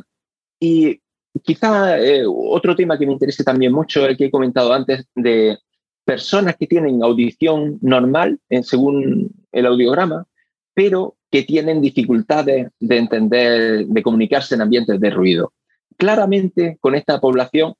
[0.60, 1.00] y
[1.44, 5.60] quizá eh, otro tema que me interese también mucho, el que he comentado antes, de
[6.04, 10.26] personas que tienen audición normal, según el audiograma,
[10.74, 15.54] pero que tienen dificultades de entender, de comunicarse en ambientes de ruido.
[15.98, 17.74] Claramente, con esta población,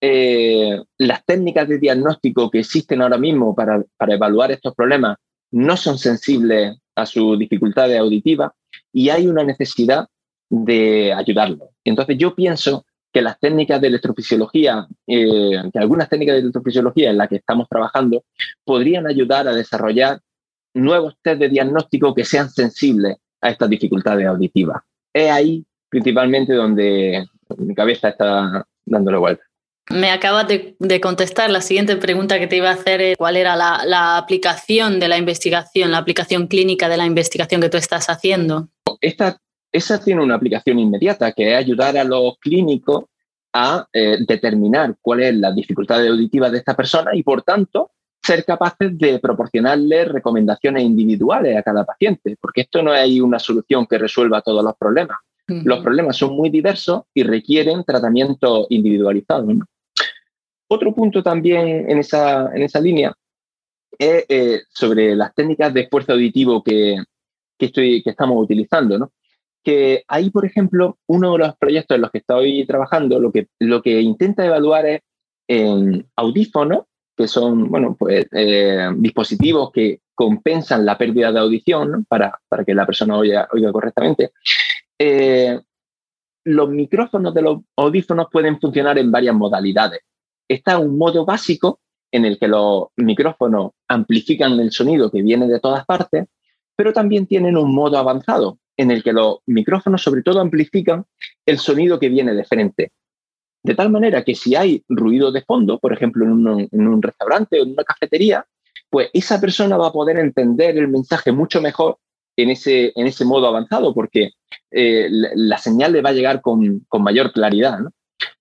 [0.00, 5.16] eh, las técnicas de diagnóstico que existen ahora mismo para, para evaluar estos problemas
[5.52, 8.50] no son sensibles a sus dificultades auditivas
[8.92, 10.08] y hay una necesidad
[10.50, 11.68] de ayudarlos.
[11.84, 17.18] Entonces yo pienso que las técnicas de electrofisiología, eh, que algunas técnicas de electrofisiología en
[17.18, 18.24] las que estamos trabajando,
[18.64, 20.20] podrían ayudar a desarrollar
[20.74, 24.82] nuevos test de diagnóstico que sean sensibles a estas dificultades auditivas.
[25.12, 27.26] Es ahí principalmente donde
[27.58, 29.44] mi cabeza está dándole vuelta.
[29.90, 33.82] Me acabas de, contestar la siguiente pregunta que te iba a hacer, cuál era la,
[33.84, 38.68] la, aplicación de la investigación, la aplicación clínica de la investigación que tú estás haciendo.
[39.00, 39.38] Esta
[39.72, 43.04] esa tiene una aplicación inmediata, que es ayudar a los clínicos
[43.54, 47.90] a eh, determinar cuál es la dificultad auditiva de esta persona y, por tanto,
[48.22, 53.86] ser capaces de proporcionarle recomendaciones individuales a cada paciente, porque esto no hay una solución
[53.86, 55.18] que resuelva todos los problemas.
[55.48, 59.48] Los problemas son muy diversos y requieren tratamiento individualizado.
[60.68, 63.12] Otro punto también en esa, en esa línea
[63.98, 66.96] es eh, sobre las técnicas de esfuerzo auditivo que,
[67.58, 68.98] que, estoy, que estamos utilizando.
[68.98, 69.12] ¿no?
[69.62, 73.48] Que ahí, por ejemplo, uno de los proyectos en los que estoy trabajando, lo que,
[73.58, 75.00] lo que intenta evaluar es
[75.48, 76.84] en audífonos
[77.16, 82.74] que son bueno, pues, eh, dispositivos que compensan la pérdida de audición para, para, que
[82.74, 84.32] la persona oiga, oiga correctamente.
[84.98, 85.60] Eh,
[86.44, 90.00] los micrófonos de los audífonos pueden funcionar en varias modalidades.
[90.48, 95.60] Está un modo básico en el que los micrófonos amplifican el sonido que viene de
[95.60, 96.26] todas partes,
[96.76, 101.04] pero también tienen un modo avanzado en el que los micrófonos sobre todo amplifican
[101.46, 102.92] el sonido que viene de frente.
[103.62, 107.62] De tal manera que si hay ruido de fondo, por ejemplo, en un, restaurante o
[107.62, 108.44] en una cafetería,
[108.90, 111.98] pues esa persona va a poder entender el mensaje mucho mejor
[112.36, 114.32] en ese, en ese modo avanzado, porque
[114.70, 117.78] eh, la, señal le va a llegar con, mayor claridad.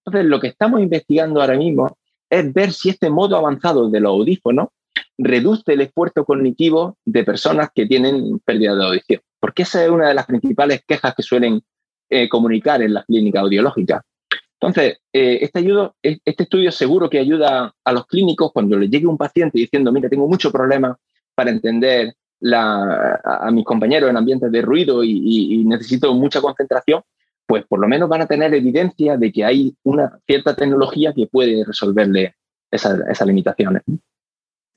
[0.04, 1.98] Entonces, lo que estamos investigando ahora mismo
[2.30, 4.70] es ver si este modo avanzado de los audífonos
[5.18, 10.08] reduce el esfuerzo cognitivo de personas que tienen pérdida de audición, porque esa es una
[10.08, 11.62] de las principales quejas que suelen
[12.10, 14.02] eh, comunicar en las clínicas audiológicas.
[14.62, 19.08] Entonces, eh, este, ayudo, este estudio seguro que ayuda a los clínicos cuando les llegue
[19.08, 20.96] un paciente diciendo, mira, tengo mucho problema
[21.34, 22.14] para entender
[22.54, 27.02] a, mis compañeros en ambientes de ruido y, necesito mucha concentración,
[27.48, 31.26] pues por lo menos van a tener evidencia de que hay una cierta tecnología que
[31.26, 32.36] puede resolverle
[32.70, 33.82] esas, limitaciones.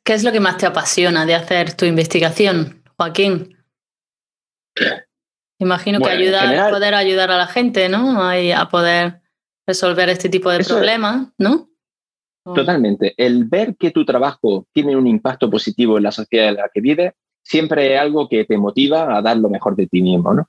[0.02, 3.54] ¿Qué es lo que más te apasiona de hacer tu investigación, Joaquín?
[5.58, 8.22] Imagino que ayudar, poder ayudar a la gente, ¿no?
[8.22, 9.23] a poder
[9.66, 11.68] resolver este tipo de problemas, ¿no?
[12.44, 13.14] Totalmente.
[13.16, 16.80] El ver que tu trabajo tiene un impacto positivo en la sociedad en la que
[16.80, 17.12] vives
[17.42, 20.48] siempre es algo que te motiva a dar lo mejor de ti mismo, ¿no?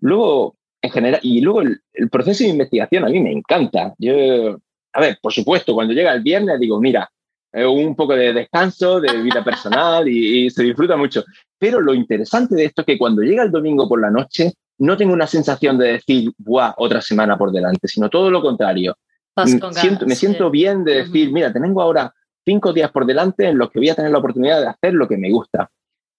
[0.00, 3.94] Luego, en general, y luego el, proceso de investigación a mí me encanta.
[3.98, 4.58] Yo,
[4.92, 7.10] a ver, por supuesto, cuando llega el viernes digo, mira,
[7.52, 11.24] un poco de descanso, de vida personal y, y, se disfruta mucho.
[11.58, 14.96] Pero lo interesante de esto es que cuando llega el domingo por la noche, no
[14.96, 16.72] tengo una sensación de decir, ¡buah!
[16.78, 18.96] Otra semana por delante, sino todo lo contrario.
[19.36, 22.12] Mm, me siento bien de decir, mira, tengo ahora
[22.44, 25.06] cinco días por delante en los que voy a tener la oportunidad de hacer lo
[25.06, 25.70] que me gusta.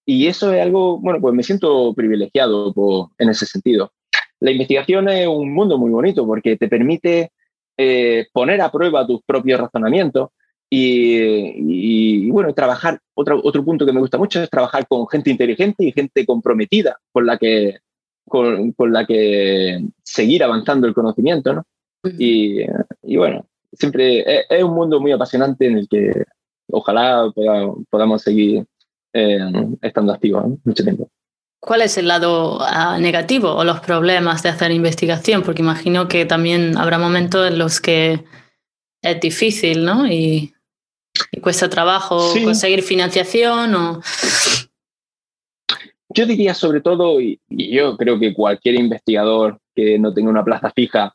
[0.06, 2.72] Y eso es algo, bueno, pues me siento privilegiado
[3.18, 3.92] en ese sentido.
[4.38, 7.32] La investigación es un mundo muy bonito porque te permite
[7.76, 10.30] eh, poner a prueba tus propios razonamientos
[10.70, 15.84] y, bueno, trabajar, otro, otro punto que me gusta mucho es trabajar con gente inteligente
[15.84, 17.80] y gente comprometida con la que,
[18.32, 21.66] con, la que seguir avanzando el conocimiento, ¿no?
[22.18, 22.64] Y,
[23.16, 26.24] bueno, siempre es, un mundo muy apasionante en el que
[26.70, 27.30] ojalá
[27.90, 28.64] podamos seguir
[29.12, 29.38] eh,
[29.82, 31.10] estando activos mucho tiempo.
[31.60, 35.42] ¿Cuál es el lado ah, negativo o los problemas de hacer investigación?
[35.42, 38.24] Porque imagino que también habrá momentos en los que
[39.02, 40.06] es difícil, ¿no?
[40.06, 40.54] Y,
[41.42, 44.00] cuesta trabajo conseguir financiación o
[46.14, 50.70] yo diría sobre todo, y, yo creo que cualquier investigador que no tenga una plaza
[50.70, 51.14] fija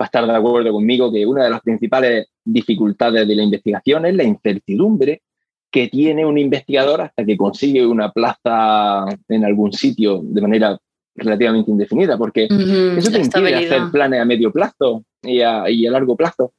[0.00, 4.06] va a estar de acuerdo conmigo, que una de las principales dificultades de la investigación
[4.06, 5.22] es la incertidumbre
[5.70, 10.78] que tiene un investigador hasta que consigue una plaza en algún sitio de manera
[11.14, 16.52] relativamente indefinida, porque eso te impide hacer planes a medio plazo y a, largo plazo.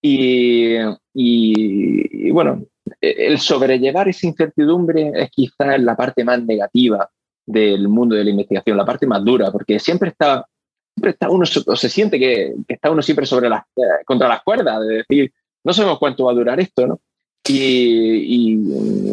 [0.00, 0.76] Y,
[1.12, 2.64] y, bueno,
[3.00, 7.10] el sobrellevar esa incertidumbre es quizás la parte más negativa
[7.46, 10.44] del mundo de la investigación, la parte más dura, porque siempre está,
[10.94, 14.42] siempre está uno, o se siente que, está uno siempre sobre las, eh, contra las
[14.42, 15.32] cuerdas, de decir,
[15.64, 17.00] no sabemos cuánto va a durar esto, ¿no?
[17.48, 18.52] Y,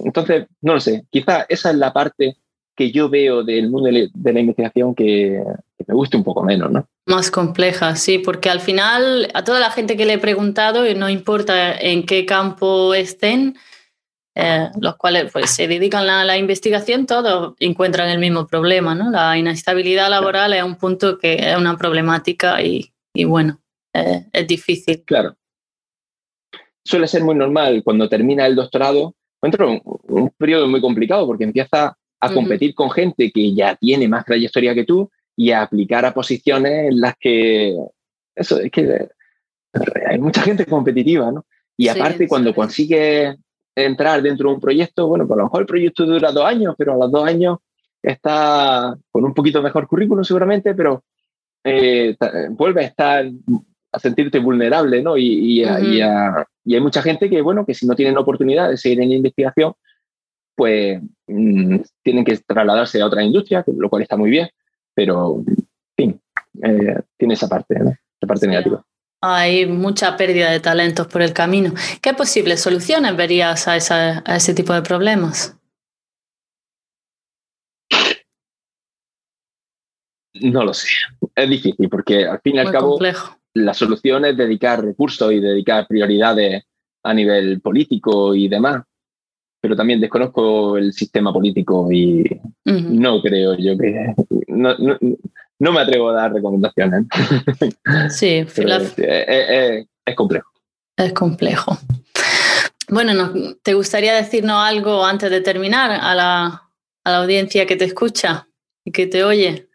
[0.06, 2.38] entonces, no lo sé, quizá esa es la parte
[2.76, 5.40] que yo veo del mundo de la, investigación que,
[5.86, 6.88] me guste un poco menos, ¿no?
[7.06, 11.10] Más compleja, sí, porque al final a toda la gente que le he preguntado, no
[11.10, 13.58] importa en qué campo estén,
[14.36, 18.96] eh, los cuales pues, se dedican a la, investigación, todos encuentran el mismo problema.
[18.96, 19.12] ¿no?
[19.12, 23.60] La inestabilidad laboral es un punto que es una problemática y, y bueno,
[23.94, 25.04] eh, es difícil.
[25.06, 25.36] Claro.
[26.84, 31.44] Suele ser muy normal cuando termina el doctorado, entra un, un periodo muy complicado porque
[31.44, 36.06] empieza a competir con gente que ya tiene más trayectoria que tú y a aplicar
[36.06, 37.76] a posiciones en las que
[38.36, 39.10] eso es que
[40.08, 41.46] hay mucha gente competitiva, ¿no?
[41.76, 43.36] Y aparte, cuando consigue
[43.76, 46.76] entrar dentro de un proyecto, bueno, pues a lo mejor el proyecto dura dos años,
[46.78, 47.60] pero a los dos años
[48.02, 51.04] está con un poquito mejor currículum seguramente, pero
[51.64, 52.16] eh,
[52.52, 53.26] vuelve a estar
[53.92, 55.18] a sentirte vulnerable, ¿no?
[55.18, 59.16] Y, hay mucha gente que, bueno, que si no tienen oportunidad de seguir en la
[59.16, 59.74] investigación,
[60.56, 64.50] pues mm, tienen que trasladarse a otra industria, lo cual está muy bien,
[64.94, 66.22] pero, en fin,
[66.64, 67.90] eh, tiene esa parte, ¿no?
[67.90, 68.84] Esa parte negativa.
[69.26, 71.74] Hay mucha pérdida de talentos por el camino.
[72.02, 73.76] ¿Qué posibles soluciones verías a,
[74.26, 75.58] a ese tipo de problemas?
[80.34, 80.90] No lo sé.
[81.36, 83.00] Es difícil porque al fin y al cabo
[83.54, 86.66] la solución es dedicar recursos y dedicar prioridades
[87.04, 88.84] a nivel político y demás.
[89.62, 92.26] Pero también desconozco el sistema político y
[92.66, 94.14] no creo yo que...
[94.48, 94.76] No,
[95.60, 97.06] me atrevo a dar recomendaciones.
[98.10, 100.50] Sí, es, complejo.
[100.98, 101.78] Es complejo.
[102.90, 106.70] Bueno, ¿te gustaría decirnos algo antes de terminar a la,
[107.04, 108.48] a la audiencia que te escucha
[108.84, 109.68] y que te oye?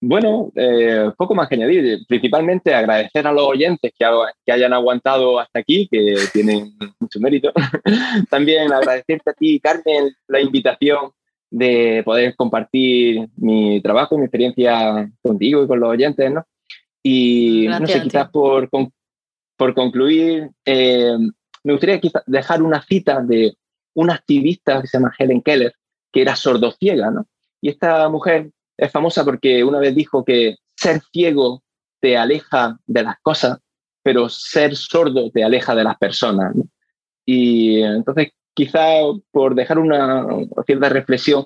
[0.00, 2.06] Bueno, eh, poco más que añadir.
[2.06, 4.06] Principalmente agradecer a los oyentes que,
[4.44, 7.52] que hayan aguantado hasta aquí, que tienen mucho mérito.
[8.30, 11.10] También agradecerte a ti, Carmen, la invitación
[11.56, 16.44] de poder compartir mi trabajo y mi experiencia contigo y con los oyentes, ¿no?
[17.02, 18.68] Y no sé, quizás por,
[19.56, 21.16] por concluir, eh,
[21.64, 23.56] me gustaría quizás dejar una cita de
[23.94, 25.74] una activista que se llama Helen Keller,
[26.12, 27.26] que era sordociega, ¿no?
[27.62, 31.62] Y esta mujer es famosa porque una vez dijo que ser ciego
[32.00, 33.58] te aleja de las cosas,
[34.02, 36.54] pero ser sordo te aleja de las personas.
[37.24, 40.26] Y entonces, quizá por dejar una
[40.64, 41.44] cierta reflexión,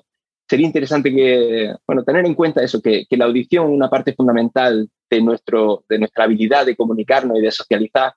[0.49, 4.89] sería interesante que, bueno, tener en cuenta eso, que, la audición es una parte fundamental
[5.09, 8.13] de, nuestro, de nuestra habilidad de comunicarnos y de socializar.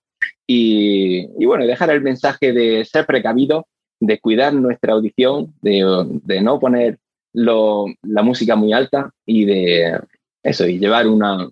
[0.46, 3.66] Y, bueno, dejar el mensaje de ser precavido,
[4.00, 6.98] de cuidar nuestra audición, de, no poner
[7.32, 10.00] la música muy alta y de
[10.42, 11.50] eso, y llevar una,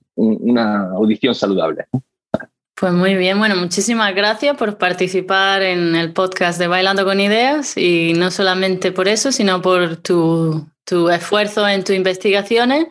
[0.95, 1.87] audición saludable.
[2.83, 7.77] Pues muy bien, bueno, muchísimas gracias por participar en el podcast de Bailando con Ideas
[7.77, 10.67] y no solamente por eso, sino por tu,
[11.13, 12.89] esfuerzo en tus investigaciones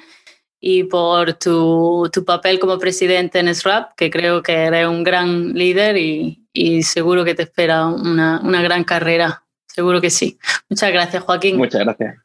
[0.62, 5.98] y por tu, papel como presidente en SRAP, que creo que eres un gran líder
[5.98, 9.44] y, seguro que te espera una, una gran carrera.
[9.68, 10.40] Seguro que sí.
[10.70, 11.58] Muchas gracias, Joaquín.
[11.58, 12.16] Muchas gracias.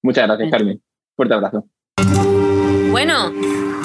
[0.00, 0.80] Muchas gracias, Carmen.
[1.16, 1.66] Fuerte abrazo.
[2.92, 3.32] Bueno,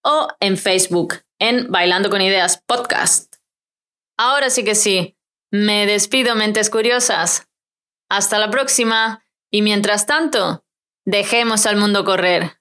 [0.03, 3.37] o en Facebook en Bailando con Ideas Podcast.
[4.17, 5.17] Ahora sí que sí,
[5.51, 7.47] me despido, mentes curiosas.
[8.11, 9.23] Hasta la próxima.
[9.51, 10.65] Y mientras tanto,
[11.07, 12.59] dejemos al mundo correr.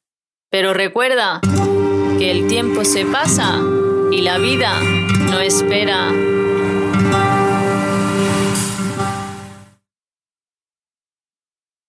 [0.49, 1.41] Pero recuerda
[2.17, 3.59] que el tiempo se pasa
[4.11, 4.79] y la vida
[5.28, 6.11] no espera.